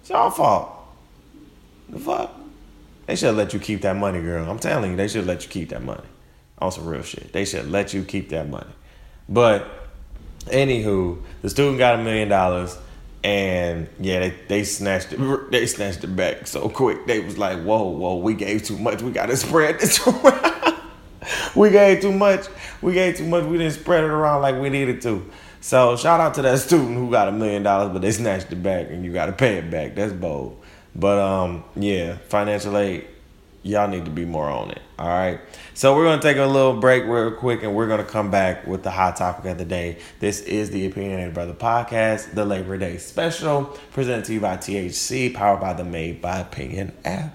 [0.00, 0.70] It's y'all fault.
[1.88, 2.32] The fuck?
[3.06, 4.48] They should let you keep that money, girl.
[4.48, 6.02] I'm telling you, they should let you keep that money.
[6.58, 7.32] On some real shit.
[7.32, 8.70] They should let you keep that money.
[9.28, 9.68] But
[10.46, 12.76] anywho, the student got a million dollars.
[13.22, 15.18] And yeah, they, they snatched it.
[15.50, 17.06] They snatched it back so quick.
[17.06, 19.02] They was like, "Whoa, whoa, we gave too much.
[19.02, 20.75] We got to spread this around.
[21.56, 22.46] we gave too much.
[22.82, 23.44] We gave too much.
[23.44, 25.28] We didn't spread it around like we needed to."
[25.60, 28.62] So shout out to that student who got a million dollars, but they snatched it
[28.62, 29.94] back, and you got to pay it back.
[29.94, 30.62] That's bold.
[30.94, 33.06] But um, yeah, financial aid
[33.66, 34.80] y'all need to be more on it.
[34.98, 35.40] All right.
[35.74, 38.82] So we're gonna take a little break real quick, and we're gonna come back with
[38.82, 39.98] the hot topic of the day.
[40.20, 45.34] This is the Opinionated Brother podcast, the Labor Day special, presented to you by THC,
[45.34, 47.34] powered by the Made by Opinion app.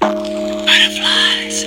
[0.00, 1.62] Butterflies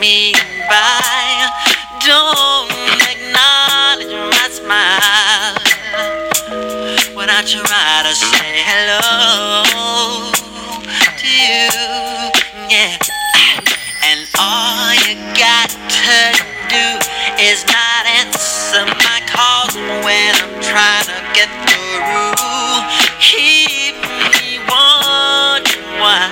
[0.00, 0.34] me
[0.68, 1.48] by.
[2.04, 2.68] Don't
[3.08, 5.56] acknowledge my smile
[7.16, 9.00] when I try to say hello
[11.16, 11.72] to you.
[12.68, 12.98] Yeah,
[14.04, 16.20] and all you got to
[16.68, 16.86] do
[17.40, 19.74] is not answer my calls
[20.04, 22.84] when I'm trying to get through.
[23.20, 23.96] Keep
[24.36, 26.28] me wondering why.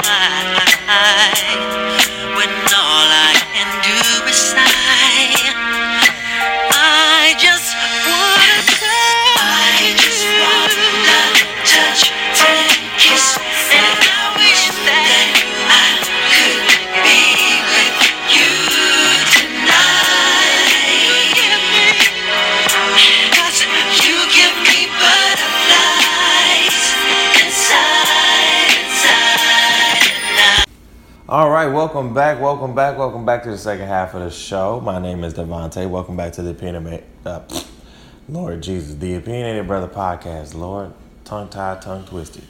[31.78, 34.80] Welcome back, welcome back, welcome back to the second half of the show.
[34.80, 35.88] My name is Devonta.
[35.88, 37.42] Welcome back to the Opinionated, uh,
[38.28, 40.54] Lord Jesus, the Opinionated Brother Podcast.
[40.56, 40.92] Lord,
[41.24, 42.42] tongue tied, tongue twisted.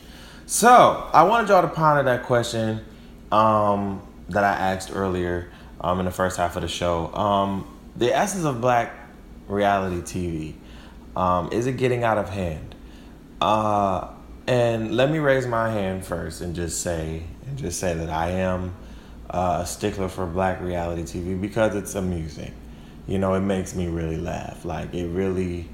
[0.46, 2.82] So, I wanted y'all to ponder that question
[3.30, 5.50] um, that I asked earlier
[5.82, 7.14] um, in the first half of the show.
[7.14, 8.94] Um, the essence of black
[9.46, 10.54] reality TV,
[11.20, 12.74] um, is it getting out of hand?
[13.42, 14.08] Uh,
[14.46, 18.30] and let me raise my hand first and just say, and just say that I
[18.30, 18.74] am
[19.30, 22.52] uh, a stickler for black reality TV because it's amusing.
[23.06, 24.64] You know, it makes me really laugh.
[24.64, 25.68] Like it really,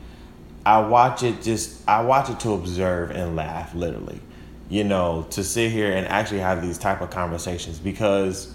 [0.65, 4.21] I watch it just, I watch it to observe and laugh, literally.
[4.69, 8.55] You know, to sit here and actually have these type of conversations because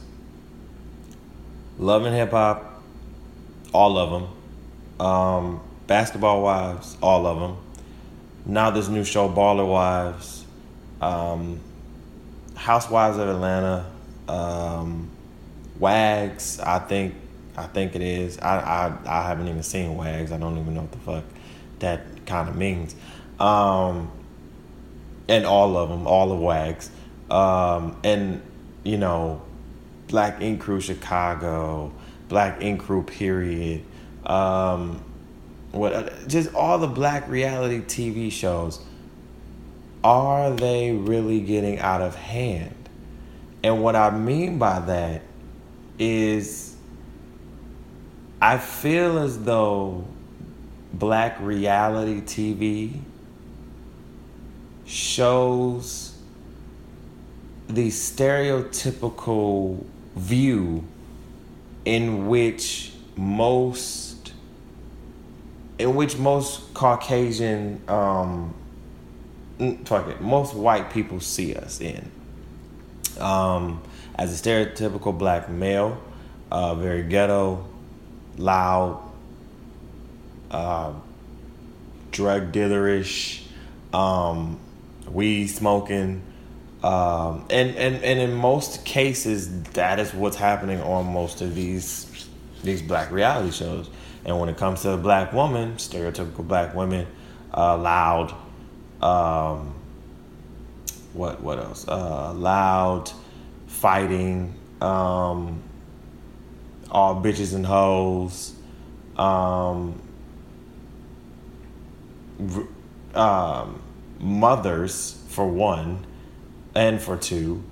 [1.78, 2.82] love and hip hop,
[3.74, 7.58] all of them, um, basketball wives, all of them
[8.50, 10.44] now this new show, Baller Wives,
[11.02, 11.60] um,
[12.56, 13.86] Housewives of Atlanta,
[14.30, 15.10] um,
[15.80, 16.60] Wags.
[16.60, 17.16] I think
[17.58, 18.38] I think it is.
[18.40, 20.32] I, I I haven't even seen Wags.
[20.32, 21.24] I don't even know what the fuck
[21.80, 22.96] that kind of means.
[23.40, 24.12] Um,
[25.28, 26.90] and all of them, all of Wags,
[27.30, 28.42] um, and
[28.84, 29.42] you know,
[30.08, 31.92] Black Ink Crew Chicago,
[32.28, 33.84] Black Ink Crew period.
[34.26, 35.04] Um,
[35.72, 38.80] what just all the black reality TV shows
[40.04, 42.79] are they really getting out of hand?
[43.64, 45.22] And what I mean by that
[45.98, 46.76] is
[48.42, 50.06] I feel as though
[50.94, 53.00] black reality TV
[54.86, 56.18] shows
[57.68, 59.84] the stereotypical
[60.16, 60.84] view
[61.86, 64.34] in which most
[65.80, 68.54] in which most Caucasian, um,
[69.86, 72.12] fuck it, most white people see us in.
[73.20, 73.82] Um,
[74.16, 76.02] as a stereotypical black male,
[76.52, 77.66] uh, very ghetto,
[78.38, 79.02] loud,
[80.52, 80.94] uh,
[82.12, 83.44] drug dealerish,
[83.94, 84.60] um,
[85.08, 86.22] weed smoking,
[86.84, 92.28] um, and, and and in most cases, that is what's happening on most of these
[92.64, 93.90] these black reality shows.
[94.26, 97.08] And when it comes to a black woman, stereotypical black women,
[97.54, 98.34] uh, loud,
[99.02, 99.74] um,
[101.14, 101.88] what what else?
[101.88, 103.12] Uh, loud,
[103.68, 105.62] fighting, um,
[106.92, 108.54] all bitches and hoes,
[109.18, 110.02] um,
[113.14, 113.82] um,
[114.20, 116.06] mothers for one,
[116.76, 117.64] and for two,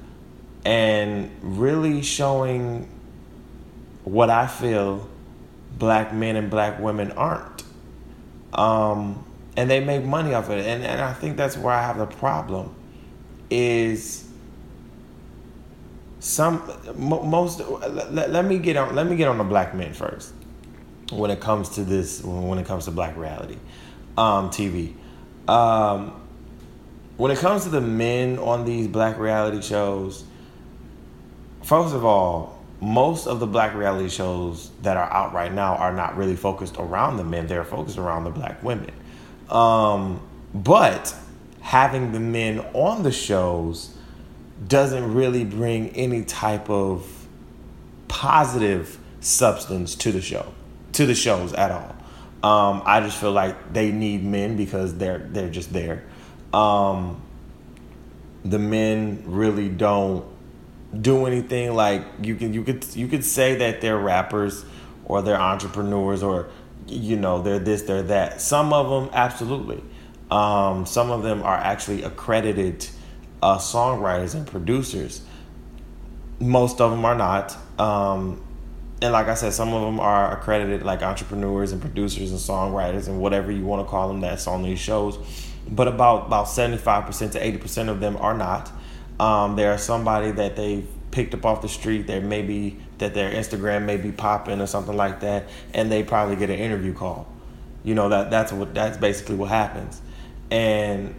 [0.65, 2.89] and really showing
[4.03, 5.07] what I feel
[5.77, 7.63] black men and black women aren't.
[8.53, 9.23] Um,
[9.55, 10.65] and they make money off of it.
[10.65, 12.73] And, and I think that's where I have the problem
[13.49, 14.27] is
[16.19, 16.61] some
[16.95, 20.33] most let, let me get on let me get on the black men first
[21.11, 23.57] when it comes to this when it comes to black reality
[24.17, 24.93] um, TV
[25.47, 26.19] um,
[27.15, 30.25] when it comes to the men on these black reality shows
[31.63, 35.93] first of all most of the black reality shows that are out right now are
[35.93, 37.47] not really focused around the men.
[37.47, 38.91] They're focused around the black women.
[39.49, 40.21] Um,
[40.53, 41.15] but
[41.67, 43.93] having the men on the shows
[44.69, 47.27] doesn't really bring any type of
[48.07, 50.45] positive substance to the show
[50.93, 51.93] to the shows at all.
[52.41, 56.05] Um, i just feel like they need men because they're they're just there.
[56.53, 57.21] Um,
[58.45, 60.25] the men really don't
[61.01, 64.63] do anything like you can you could you could say that they're rappers
[65.03, 66.47] or they're entrepreneurs or
[66.87, 68.39] you know they're this they're that.
[68.39, 69.83] Some of them absolutely
[70.31, 72.87] um, some of them are actually accredited
[73.41, 75.21] uh, songwriters and producers
[76.39, 78.43] most of them are not um,
[79.01, 83.07] and like i said some of them are accredited like entrepreneurs and producers and songwriters
[83.07, 85.17] and whatever you want to call them that's on these shows
[85.69, 88.71] but about about 75% to 80% of them are not
[89.19, 92.07] um, they're somebody that they've picked up off the street.
[92.07, 96.03] There may be that their Instagram may be popping or something like that, and they
[96.03, 97.27] probably get an interview call.
[97.83, 100.01] You know that that's what that's basically what happens,
[100.51, 101.15] and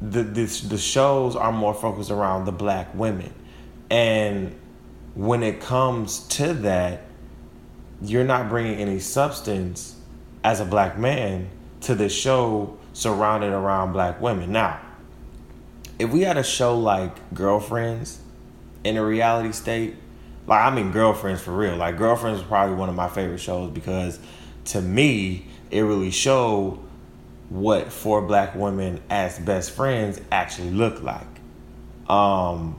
[0.00, 3.32] the this, the shows are more focused around the black women,
[3.90, 4.54] and
[5.14, 7.02] when it comes to that,
[8.02, 9.96] you're not bringing any substance
[10.44, 11.48] as a black man
[11.80, 14.52] to the show surrounded around black women.
[14.52, 14.80] Now,
[15.98, 18.18] if we had a show like Girlfriends
[18.84, 19.96] in a reality state,
[20.46, 21.76] like I mean Girlfriends for real.
[21.76, 24.18] Like Girlfriends is probably one of my favorite shows because
[24.66, 26.78] to me it really showed
[27.48, 31.26] what four black women as best friends actually look like.
[32.08, 32.78] Um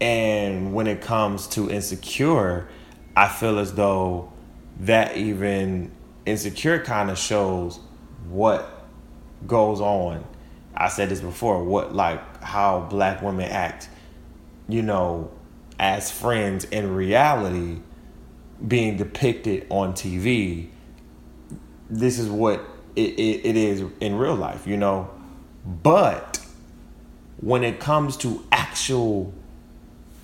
[0.00, 2.68] And when it comes to insecure,
[3.14, 4.32] I feel as though
[4.80, 5.90] that even
[6.24, 7.78] insecure kind of shows
[8.28, 8.86] what
[9.46, 10.24] goes on.
[10.74, 13.90] I said this before, what like how black women act,
[14.68, 15.30] you know,
[15.78, 17.80] as friends in reality
[18.66, 20.68] being depicted on TV.
[21.90, 22.60] This is what
[22.96, 25.10] it, it, it is in real life, you know.
[25.64, 26.40] But
[27.38, 29.32] when it comes to actual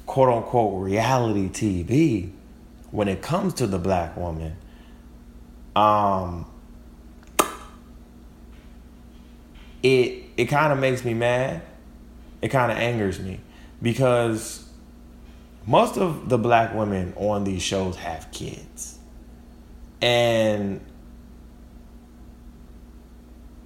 [0.07, 2.31] quote unquote reality TV,
[2.91, 4.57] when it comes to the black woman,
[5.75, 6.47] um,
[9.83, 11.63] it it kind of makes me mad.
[12.43, 13.41] It kind of angers me
[13.83, 14.69] because
[15.67, 18.99] most of the black women on these shows have kids,
[20.01, 20.81] and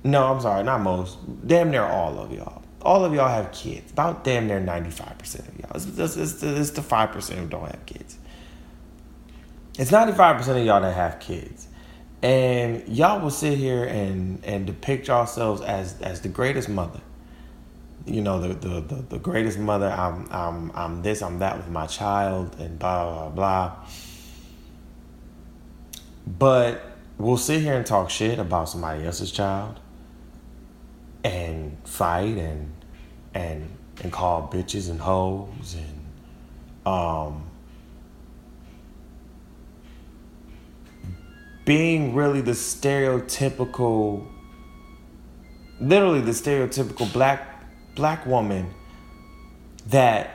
[0.03, 1.19] no, I'm sorry, not most.
[1.47, 2.63] Damn near all of y'all.
[2.83, 3.93] All of y'all have kids.
[3.93, 5.73] About damn near 95% of y'all.
[5.75, 8.17] It's, it's, it's, it's the 5% who don't have kids.
[9.79, 11.69] It's 95% of y'all that have kids.
[12.23, 17.01] And y'all will sit here and, and depict yourselves as, as the greatest mother.
[18.07, 19.91] You know, the, the, the, the greatest mother.
[19.91, 23.77] I'm, I'm, I'm this, I'm that with my child, and blah, blah, blah.
[26.27, 26.83] But
[27.19, 29.79] we'll sit here and talk shit about somebody else's child
[31.25, 32.73] and fight and
[33.35, 33.69] and
[34.03, 37.45] and call bitches and hoes and um
[41.65, 44.27] being really the stereotypical
[45.81, 47.65] literally the stereotypical black
[47.95, 48.73] black woman
[49.87, 50.31] that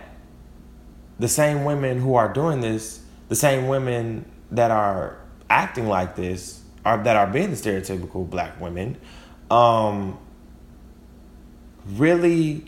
[1.19, 5.17] the same women who are doing this the same women that are
[5.49, 8.95] acting like this are that are being the stereotypical black women
[9.49, 10.17] um
[11.85, 12.65] really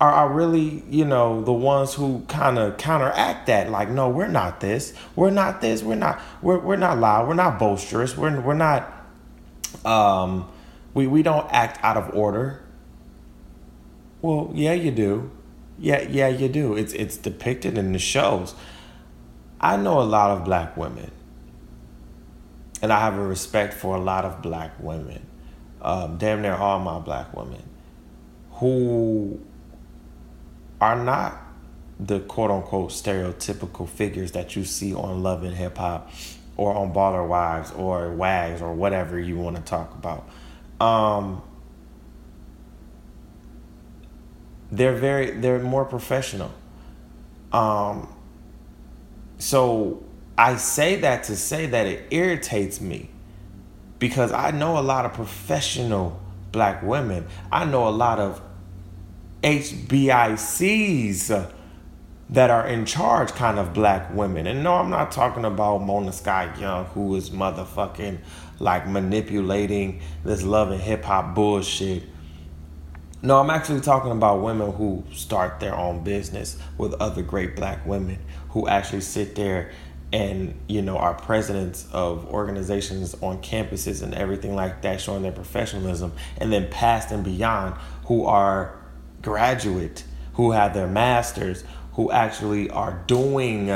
[0.00, 3.70] are, are really, you know, the ones who kind of counteract that.
[3.70, 4.92] Like, no, we're not this.
[5.14, 5.82] We're not this.
[5.82, 6.20] We're not.
[6.42, 7.28] We're we're not loud.
[7.28, 8.16] We're not boisterous.
[8.16, 8.92] We're we're not.
[9.84, 10.50] Um,
[10.94, 12.62] we we don't act out of order.
[14.20, 15.30] Well, yeah, you do.
[15.78, 16.74] Yeah, yeah, you do.
[16.74, 18.54] It's it's depicted in the shows.
[19.60, 21.10] I know a lot of black women,
[22.82, 25.26] and I have a respect for a lot of black women
[25.82, 27.62] um, damn near all my black women
[28.52, 29.40] who
[30.80, 31.42] are not
[31.98, 36.10] the quote unquote stereotypical figures that you see on Love and Hip Hop
[36.56, 40.28] or on Baller Wives or Wags or whatever you want to talk about.
[40.80, 41.42] Um,
[44.70, 46.52] they're very they're more professional.
[47.52, 48.12] Um,
[49.38, 50.02] so
[50.36, 53.10] I say that to say that it irritates me
[53.98, 56.20] because I know a lot of professional
[56.52, 57.26] black women.
[57.50, 58.40] I know a lot of
[59.42, 61.28] HBICs
[62.28, 64.46] that are in charge kind of black women.
[64.46, 68.18] And no, I'm not talking about Mona Scott Young, who is motherfucking
[68.58, 72.02] like manipulating this love and hip hop bullshit.
[73.22, 77.84] No, I'm actually talking about women who start their own business with other great black
[77.86, 78.18] women
[78.50, 79.72] who actually sit there
[80.12, 85.32] and you know our presidents of organizations on campuses and everything like that showing their
[85.32, 88.78] professionalism and then past and beyond who are
[89.22, 90.04] graduate
[90.34, 93.72] who have their masters who actually are doing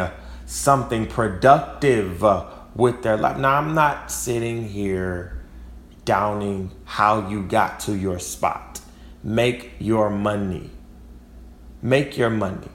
[0.46, 2.22] something productive
[2.74, 3.38] with their life.
[3.38, 5.42] Now i'm not sitting here
[6.04, 8.80] downing how you got to your spot.
[9.22, 10.70] Make your money.
[11.82, 12.68] Make your money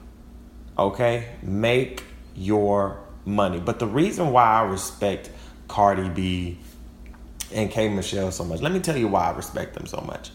[0.78, 1.36] okay?
[1.42, 2.04] Make
[2.34, 3.60] your money.
[3.60, 5.30] But the reason why I respect
[5.68, 6.58] Cardi B
[7.52, 10.30] and K Michelle so much, let me tell you why I respect them so much,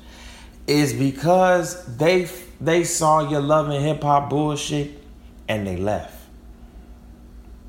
[0.67, 2.29] is because they
[2.59, 4.91] they saw your love and hip hop bullshit
[5.47, 6.17] and they left.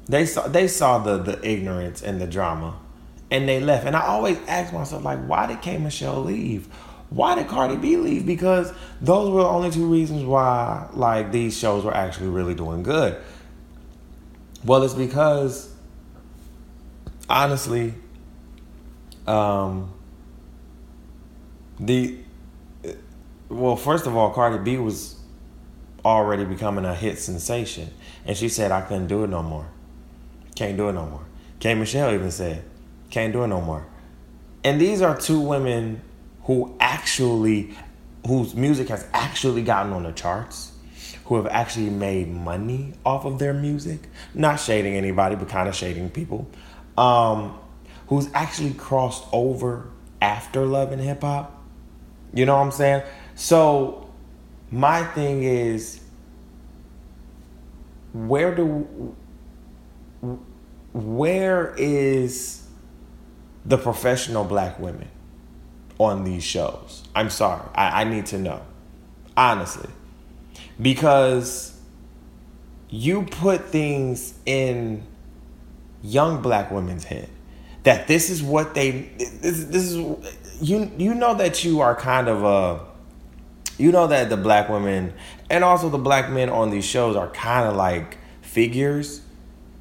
[0.07, 2.79] They saw they saw the the ignorance and the drama
[3.31, 3.87] and they left.
[3.87, 6.67] And I always ask myself like, why did K Michelle leave?
[7.09, 8.27] Why did Cardi B leave?
[8.27, 12.83] Because those were the only two reasons why like these shows were actually really doing
[12.83, 13.21] good.
[14.65, 15.73] Well, it's because
[17.29, 17.95] honestly,
[19.27, 19.93] um,
[21.81, 22.19] the
[23.49, 25.17] well, first of all, Cardi B was
[26.05, 27.91] already becoming a hit sensation,
[28.25, 29.69] and she said I couldn't do it no more.
[30.55, 31.25] Can't do it no more.
[31.61, 32.65] K Michelle even said,
[33.11, 33.87] can't do it no more.
[34.65, 36.01] And these are two women
[36.45, 37.77] who actually,
[38.27, 40.72] whose music has actually gotten on the charts
[41.27, 44.01] who have actually made money off of their music,
[44.35, 46.49] not shading anybody, but kind of shading people,
[46.99, 47.59] um,
[48.09, 49.89] who's actually crossed over
[50.21, 51.63] after love and hip hop.
[52.35, 53.03] You know what I'm saying?
[53.35, 54.11] So,
[54.71, 56.01] my thing is,
[58.13, 59.17] where do
[60.93, 62.67] where is
[63.65, 65.09] the professional black women
[65.99, 67.05] on these shows?
[67.15, 67.67] I'm sorry.
[67.75, 68.63] I, I need to know.
[69.37, 69.89] Honestly.
[70.81, 71.79] Because
[72.89, 75.07] you put things in
[76.03, 77.29] young black women's head
[77.85, 79.97] that this is what they this, this is
[80.61, 82.85] you you know that you are kind of a
[83.79, 85.13] you know that the black women
[85.49, 89.23] and also the black men on these shows are kind of like figures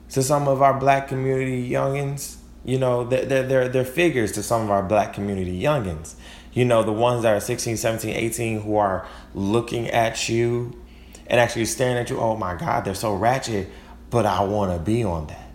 [0.09, 2.37] to some of our black community youngins.
[2.63, 6.15] You know, they're, they're, they're figures to some of our black community youngins.
[6.53, 10.80] You know, the ones that are 16, 17, 18 who are looking at you
[11.27, 12.19] and actually staring at you.
[12.19, 13.69] Oh my God, they're so ratchet,
[14.09, 15.49] but I want to be on that.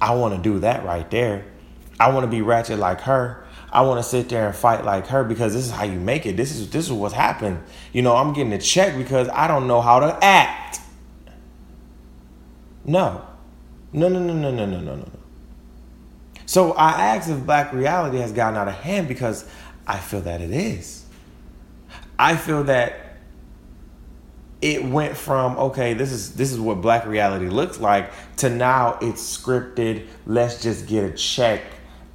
[0.00, 1.44] I want to do that right there.
[1.98, 3.44] I want to be ratchet like her.
[3.70, 6.24] I want to sit there and fight like her because this is how you make
[6.24, 6.36] it.
[6.36, 7.62] This is this is what's happened.
[7.92, 10.80] You know, I'm getting a check because I don't know how to act.
[12.84, 13.26] No.
[13.92, 15.08] No, no, no, no, no, no, no, no.
[16.46, 19.48] So I asked if black reality has gotten out of hand because
[19.86, 21.04] I feel that it is.
[22.18, 23.07] I feel that
[24.60, 28.98] it went from okay this is this is what black reality looks like to now
[29.00, 31.62] it's scripted let's just get a check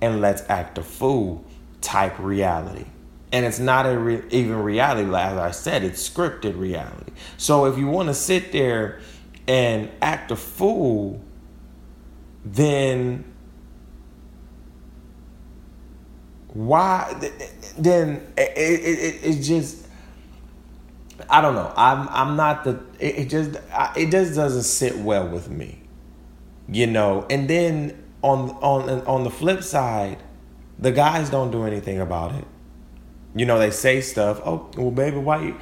[0.04, 1.46] and let's act a fool
[1.80, 2.86] type reality.
[3.32, 7.14] And it's not a re- even reality as i said it's scripted reality.
[7.38, 9.00] So if you want to sit there
[9.48, 11.22] and act a fool
[12.44, 13.24] then
[16.50, 17.16] why
[17.78, 19.83] then it, it, it, it just
[21.30, 21.72] I don't know.
[21.76, 22.80] I'm I'm not the.
[23.00, 23.60] It, it just
[23.96, 25.84] it just doesn't sit well with me,
[26.68, 27.26] you know.
[27.30, 30.18] And then on on on the flip side,
[30.80, 32.46] the guys don't do anything about it.
[33.36, 34.42] You know, they say stuff.
[34.46, 35.58] Oh, well, baby, why you?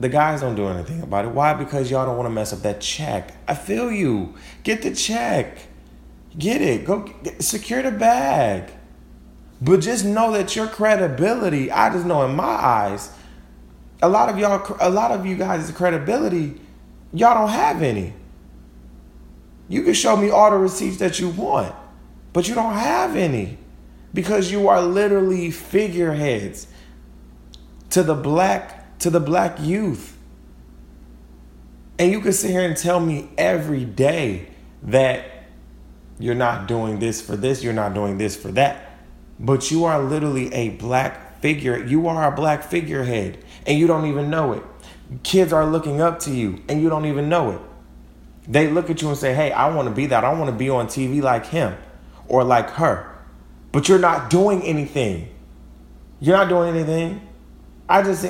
[0.00, 1.30] The guys don't do anything about it.
[1.30, 1.54] Why?
[1.54, 3.34] Because y'all don't want to mess up that check.
[3.46, 4.34] I feel you.
[4.62, 5.58] Get the check.
[6.36, 6.84] Get it.
[6.84, 8.72] Go get, secure the bag.
[9.60, 13.12] But just know that your credibility, I just know in my eyes,
[14.02, 16.60] a lot of y'all, a lot of you guys' credibility,
[17.12, 18.12] y'all don't have any.
[19.68, 21.74] You can show me all the receipts that you want,
[22.32, 23.58] but you don't have any
[24.12, 26.68] because you are literally figureheads
[27.90, 30.16] to the black to the black youth.
[31.98, 34.48] And you can sit here and tell me every day
[34.82, 35.26] that
[36.18, 38.98] you're not doing this for this, you're not doing this for that.
[39.38, 41.84] But you are literally a black figure.
[41.84, 44.62] You are a black figurehead and you don't even know it.
[45.22, 47.60] Kids are looking up to you and you don't even know it.
[48.46, 50.24] They look at you and say, Hey, I want to be that.
[50.24, 51.76] I want to be on TV like him
[52.28, 53.10] or like her.
[53.72, 55.28] But you're not doing anything.
[56.20, 57.26] You're not doing anything.
[57.88, 58.26] I just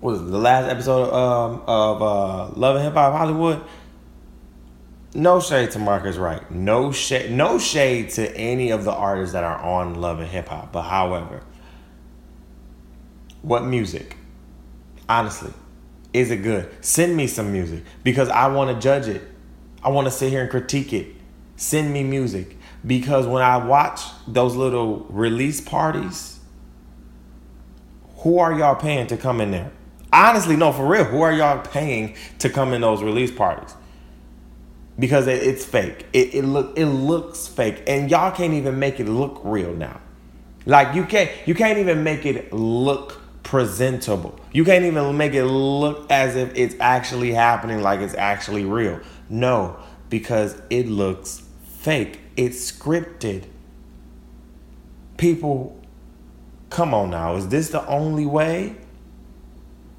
[0.00, 3.62] was the last episode um, of uh, Love and Hip Hop Hollywood.
[5.12, 6.50] No shade to Marcus Wright.
[6.50, 7.32] No shade.
[7.32, 10.72] No shade to any of the artists that are on Love and Hip Hop.
[10.72, 11.42] But however,
[13.42, 14.16] what music?
[15.08, 15.52] Honestly,
[16.12, 16.70] is it good?
[16.84, 19.22] Send me some music because I want to judge it.
[19.82, 21.14] I want to sit here and critique it.
[21.56, 26.38] Send me music because when I watch those little release parties,
[28.18, 29.70] who are y'all paying to come in there?
[30.12, 33.74] Honestly, no, for real, who are y'all paying to come in those release parties?
[34.98, 36.06] Because it, it's fake.
[36.12, 40.00] It, it look it looks fake, and y'all can't even make it look real now.
[40.66, 44.38] Like you can't you can't even make it look presentable.
[44.52, 49.00] You can't even make it look as if it's actually happening, like it's actually real.
[49.28, 49.76] No,
[50.08, 52.20] because it looks fake.
[52.36, 53.44] It's scripted.
[55.16, 55.80] People,
[56.70, 57.36] come on now.
[57.36, 58.76] Is this the only way?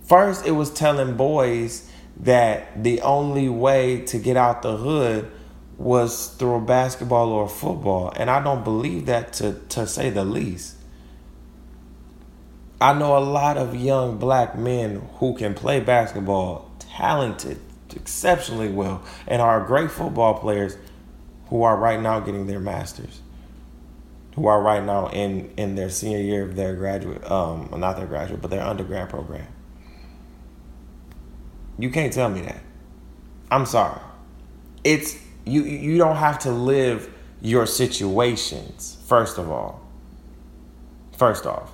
[0.04, 5.32] First, it was telling boys that the only way to get out the hood
[5.78, 8.14] was through basketball or football.
[8.16, 10.76] And I don't believe that to, to say the least.
[12.82, 17.60] I know a lot of young black men who can play basketball, talented,
[17.96, 20.76] exceptionally well, and are great football players
[21.50, 23.22] who are right now getting their masters.
[24.36, 28.08] Who are right now in, in their senior year of their graduate, um, not their
[28.08, 29.46] graduate, but their undergrad program.
[31.78, 32.62] You can't tell me that.
[33.52, 34.00] I'm sorry.
[34.84, 35.64] It's you.
[35.64, 38.98] You don't have to live your situations.
[39.06, 39.86] First of all.
[41.18, 41.72] First off,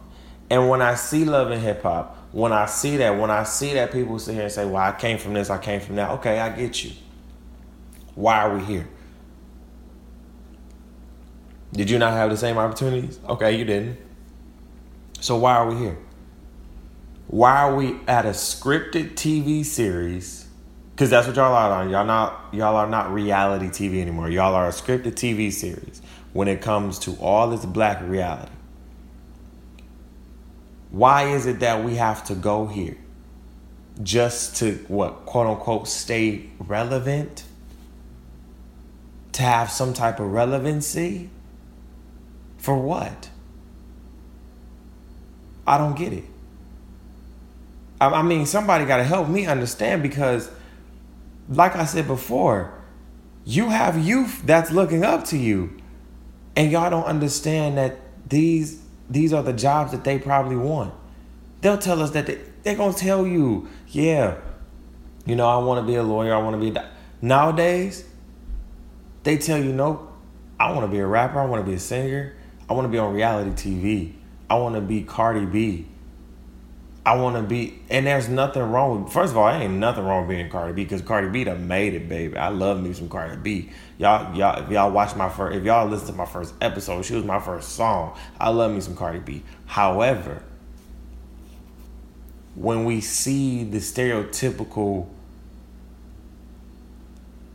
[0.49, 3.73] and when I see love and hip hop, when I see that, when I see
[3.73, 6.11] that people sit here and say, Well, I came from this, I came from that,
[6.11, 6.91] okay, I get you.
[8.15, 8.87] Why are we here?
[11.73, 13.19] Did you not have the same opportunities?
[13.27, 13.97] Okay, you didn't.
[15.19, 15.97] So why are we here?
[17.27, 20.47] Why are we at a scripted TV series
[20.97, 21.91] Cause that's what y'all are on.
[21.91, 24.31] Y'all not y'all are not reality TV anymore.
[24.31, 26.01] Y'all are a scripted TV series
[26.33, 28.51] when it comes to all this black reality.
[30.89, 32.97] Why is it that we have to go here?
[34.01, 37.43] Just to what quote unquote stay relevant?
[39.33, 41.29] To have some type of relevancy?
[42.57, 43.29] For what?
[45.65, 46.23] I don't get it.
[47.99, 50.51] I, mean, somebody got to help me understand because
[51.49, 52.73] like I said before,
[53.45, 55.77] you have youth that's looking up to you.
[56.55, 60.93] And y'all don't understand that these these are the jobs that they probably want.
[61.61, 64.37] They'll tell us that they, they're going to tell you, yeah,
[65.25, 66.89] you know, I want to be a lawyer, I want to be a.
[67.21, 68.05] Nowadays,
[69.23, 70.11] they tell you, nope,
[70.59, 72.35] I want to be a rapper, I want to be a singer,
[72.69, 74.13] I want to be on reality TV,
[74.49, 75.87] I want to be Cardi B.
[77.07, 79.13] I want to be, and there's nothing wrong with.
[79.13, 81.93] First of all, ain't nothing wrong with being Cardi B because Cardi B done made
[81.93, 82.35] it, baby.
[82.35, 83.69] I love me some Cardi B.
[83.97, 87.15] Y'all, y'all, if y'all watch my first, if y'all listen to my first episode, she
[87.15, 88.17] was my first song.
[88.41, 89.41] I love me some Cardi B.
[89.67, 90.43] However,
[92.55, 95.07] when we see the stereotypical,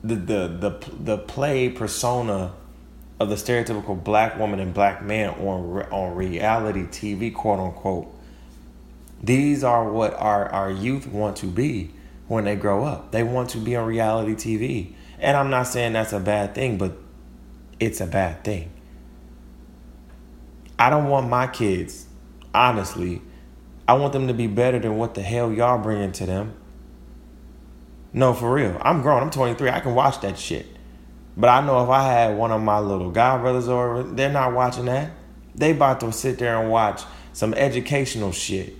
[0.02, 2.54] the the the the play persona
[3.20, 8.10] of the stereotypical black woman and black man on on reality TV, quote unquote
[9.22, 11.92] these are what our, our youth want to be
[12.26, 13.12] when they grow up.
[13.12, 14.94] They want to be on reality TV.
[15.18, 16.96] And I'm not saying that's a bad thing, but
[17.78, 18.70] it's a bad thing.
[20.78, 22.06] I don't want my kids,
[22.52, 23.22] honestly,
[23.86, 26.54] I want them to be better than what the hell y'all bringing to them.
[28.12, 28.76] No, for real.
[28.82, 29.22] I'm grown.
[29.22, 29.70] I'm 23.
[29.70, 30.66] I can watch that shit.
[31.36, 34.52] But I know if I had one of my little god brothers over, they're not
[34.52, 35.12] watching that.
[35.54, 37.02] They about to sit there and watch
[37.32, 38.76] some educational shit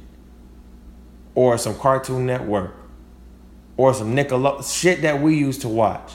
[1.35, 2.75] or some Cartoon Network
[3.77, 6.13] or some Nickelodeon shit that we used to watch.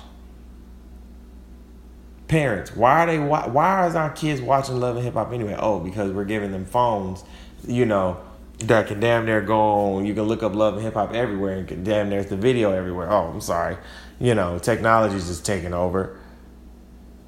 [2.28, 5.56] Parents, why are they why is our kids watching Love and Hip Hop anyway?
[5.58, 7.24] Oh, because we're giving them phones,
[7.66, 8.20] you know,
[8.60, 10.06] that can damn near go on.
[10.06, 12.72] You can look up Love and Hip Hop everywhere and can damn there's the video
[12.72, 13.10] everywhere.
[13.12, 13.78] Oh, I'm sorry.
[14.20, 16.20] You know, technology's just taking over.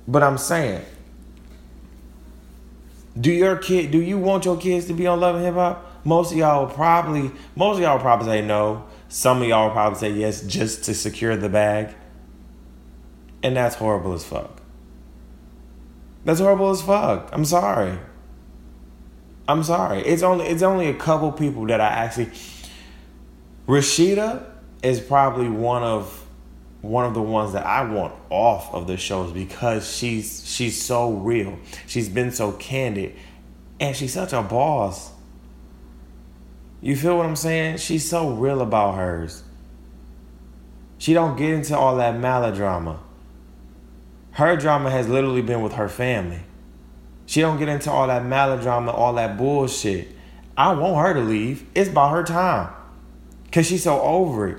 [0.07, 0.83] But I'm saying,
[3.19, 5.88] do your kid do you want your kids to be on Love and Hip Hop?
[6.03, 8.85] Most of y'all will probably, most of y'all will probably say no.
[9.07, 11.95] Some of y'all will probably say yes just to secure the bag.
[13.41, 14.61] And that's horrible as fuck.
[16.25, 17.29] That's horrible as fuck.
[17.31, 17.97] I'm sorry.
[19.47, 20.01] I'm sorry.
[20.01, 22.29] It's only it's only a couple people that I actually
[23.67, 24.45] Rasheeda
[24.83, 26.27] is probably one of
[26.81, 31.11] one of the ones that I want off of the shows because she's she's so
[31.13, 31.57] real.
[31.87, 33.15] She's been so candid
[33.79, 35.11] and she's such a boss.
[36.81, 37.77] You feel what I'm saying?
[37.77, 39.43] She's so real about hers.
[40.97, 42.99] She don't get into all that melodrama.
[44.31, 46.41] Her drama has literally been with her family.
[47.25, 50.09] She don't get into all that melodrama, all that bullshit.
[50.57, 51.65] I want her to leave.
[51.75, 52.73] It's about her time.
[53.51, 54.57] Cause she's so over it.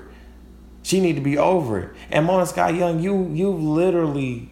[0.83, 1.89] She need to be over it.
[2.09, 4.49] And Mona Scott Young, you you literally,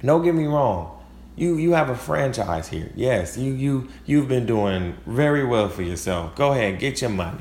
[0.00, 1.01] don't get me wrong
[1.36, 2.92] you you have a franchise here.
[2.94, 6.34] Yes, you you you've been doing very well for yourself.
[6.34, 7.40] Go ahead, get your money.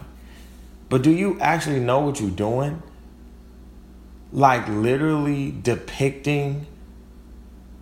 [0.89, 2.83] But do you actually know what you're doing?
[4.31, 6.67] Like literally depicting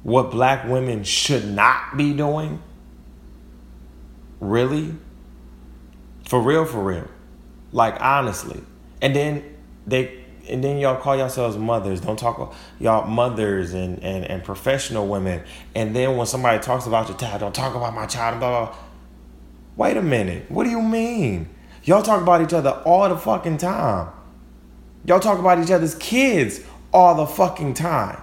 [0.04, 2.62] what black women should not be doing?
[4.40, 4.96] Really?
[6.28, 7.08] For real, for real.
[7.72, 8.62] Like honestly.
[9.02, 9.44] And then
[9.86, 10.19] they
[10.50, 12.02] and then y'all call yourselves mothers.
[12.02, 15.44] Don't talk about y'all mothers and, and, and professional women.
[15.76, 18.40] And then when somebody talks about your child, don't talk about my child.
[18.40, 18.76] Blah, blah.
[19.76, 20.50] Wait a minute.
[20.50, 21.50] What do you mean?
[21.84, 24.10] Y'all talk about each other all the fucking time.
[25.06, 26.62] Y'all talk about each other's kids
[26.94, 28.22] all the fucking time.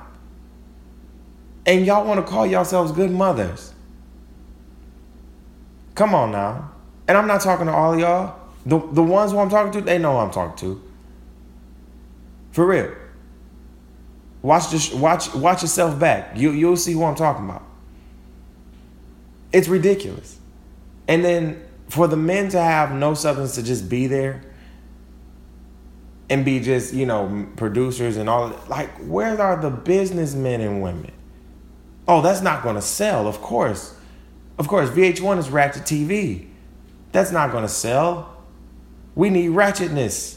[1.64, 3.72] And y'all want to call yourselves good mothers.
[5.94, 6.72] Come on now.
[7.08, 8.38] And I'm not talking to all y'all.
[8.66, 10.85] The, the ones who I'm talking to, they know who I'm talking to.
[12.56, 12.90] For real.
[14.40, 16.38] Watch this, watch watch yourself back.
[16.38, 17.62] You you'll see who I'm talking about.
[19.52, 20.38] It's ridiculous.
[21.06, 24.42] And then for the men to have no substance to just be there
[26.30, 31.12] and be just, you know, producers and all like where are the businessmen and women?
[32.08, 33.94] Oh, that's not going to sell, of course.
[34.58, 36.48] Of course, VH1 is ratchet TV.
[37.12, 38.34] That's not going to sell.
[39.14, 40.36] We need ratchetness.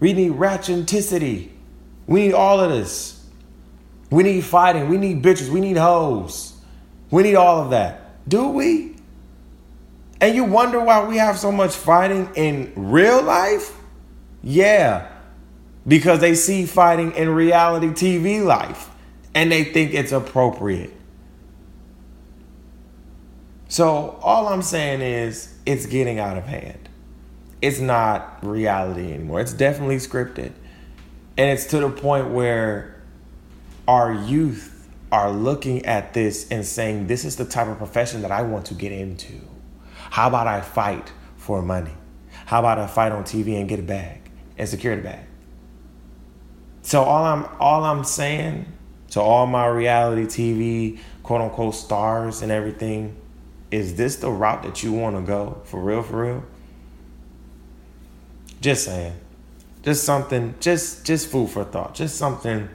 [0.00, 1.50] We need ratcheticity.
[2.06, 3.26] We need all of this.
[4.10, 4.88] We need fighting.
[4.88, 5.48] We need bitches.
[5.48, 6.54] We need hoes.
[7.10, 8.28] We need all of that.
[8.28, 8.96] Do we?
[10.20, 13.74] And you wonder why we have so much fighting in real life?
[14.42, 15.08] Yeah.
[15.86, 18.90] because they see fighting in reality TV life
[19.34, 20.92] and they think it's appropriate.
[23.68, 26.83] So, all I'm saying is it's getting out of hand.
[27.64, 29.40] It's not reality anymore.
[29.40, 30.52] It's definitely scripted.
[31.38, 33.00] And it's to the point where
[33.88, 38.30] our youth are looking at this and saying, This is the type of profession that
[38.30, 39.40] I want to get into.
[39.94, 41.94] How about I fight for money?
[42.44, 45.24] How about I fight on TV and get a bag and secure the bag?
[46.82, 48.70] So all I'm all I'm saying
[49.12, 53.16] to all my reality TV quote unquote stars and everything,
[53.70, 56.44] is this the route that you want to go for real, for real?
[58.64, 59.12] Just saying.
[59.82, 61.94] Just something, just just food for thought.
[61.94, 62.70] Just something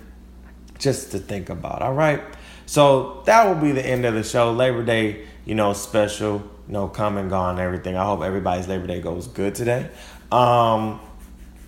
[0.78, 1.82] just to think about.
[1.82, 2.22] All right.
[2.68, 4.52] So that will be the end of the show.
[4.52, 7.98] Labor Day, you know, special, you know, come and gone everything.
[7.98, 9.90] I hope everybody's Labor Day goes good today.
[10.32, 11.00] Um,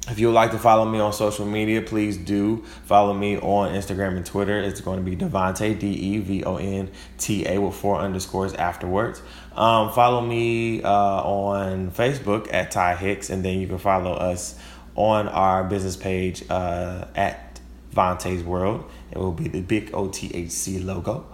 [0.08, 3.74] if you would like to follow me on social media, please do follow me on
[3.74, 4.60] Instagram and Twitter.
[4.60, 8.54] It's going to be Devonta D E V O N T A with four underscores
[8.54, 9.24] afterwards.
[9.56, 14.58] Um, follow me uh, on Facebook at Ty Hicks, and then you can follow us
[14.96, 17.60] on our business page uh, at
[17.94, 18.90] Vontae's World.
[19.12, 21.26] It will be the big OTHC logo.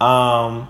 [0.00, 0.68] Um,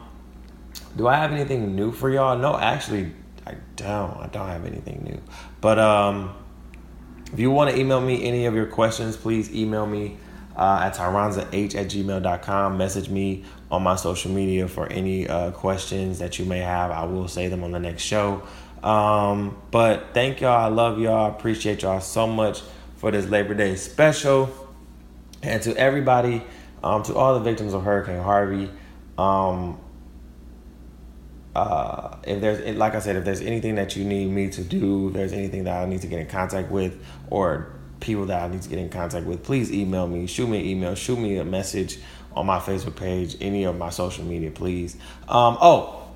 [0.96, 2.36] do I have anything new for y'all?
[2.36, 3.12] No, actually,
[3.46, 4.16] I don't.
[4.16, 5.20] I don't have anything new.
[5.60, 6.34] But um,
[7.32, 10.16] if you want to email me any of your questions, please email me
[10.56, 12.78] uh, at tyronzah at gmail.com.
[12.78, 16.90] Message me on my social media for any uh, questions that you may have.
[16.90, 18.42] I will say them on the next show.
[18.82, 20.56] Um, but thank y'all.
[20.56, 21.26] I love y'all.
[21.26, 22.62] I appreciate y'all so much
[22.96, 24.48] for this Labor Day special.
[25.42, 26.42] And to everybody,
[26.82, 28.70] um, to all the victims of Hurricane Harvey,
[29.18, 29.78] um,
[31.54, 35.08] uh, if there's like I said, if there's anything that you need me to do,
[35.08, 37.75] if there's anything that I need to get in contact with, or
[38.06, 40.66] people that I need to get in contact with, please email me, shoot me an
[40.66, 41.98] email, shoot me a message
[42.32, 44.94] on my Facebook page, any of my social media, please.
[45.28, 46.08] Um, oh,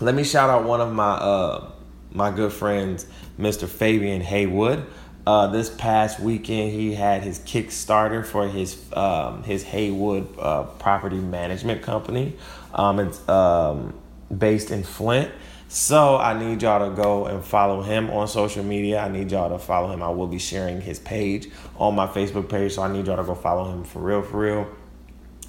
[0.00, 1.70] let me shout out one of my uh,
[2.12, 3.06] my good friends,
[3.38, 3.68] Mr.
[3.68, 4.86] Fabian Haywood.
[5.26, 11.16] Uh, this past weekend, he had his Kickstarter for his um, his Haywood uh, property
[11.16, 12.36] management company.
[12.72, 13.94] Um, it's um,
[14.36, 15.32] based in Flint.
[15.68, 19.00] So I need y'all to go and follow him on social media.
[19.00, 20.02] I need y'all to follow him.
[20.02, 22.74] I will be sharing his page on my Facebook page.
[22.74, 24.68] So I need y'all to go follow him for real, for real,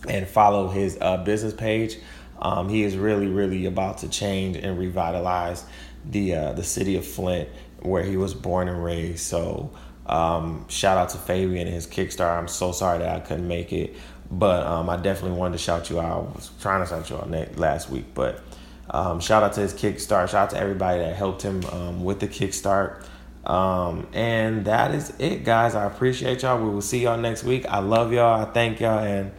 [0.08, 1.98] and follow his uh, business page.
[2.40, 5.66] Um, he is really, really about to change and revitalize
[6.06, 7.50] the uh, the city of Flint,
[7.82, 9.20] where he was born and raised.
[9.20, 9.72] So
[10.08, 12.38] um, shout out to Fabian and his Kickstarter.
[12.38, 13.96] I'm so sorry that I couldn't make it,
[14.32, 16.28] but um, I definitely wanted to shout you out.
[16.28, 18.42] I was trying to shout you out last week, but
[18.90, 20.30] um, shout out to his Kickstart.
[20.30, 23.04] Shout out to everybody that helped him um, with the Kickstart.
[23.46, 25.74] Um, and that is it, guys.
[25.76, 26.62] I appreciate y'all.
[26.62, 27.66] We will see y'all next week.
[27.66, 28.42] I love y'all.
[28.42, 29.32] I thank y'all, and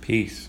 [0.00, 0.45] peace.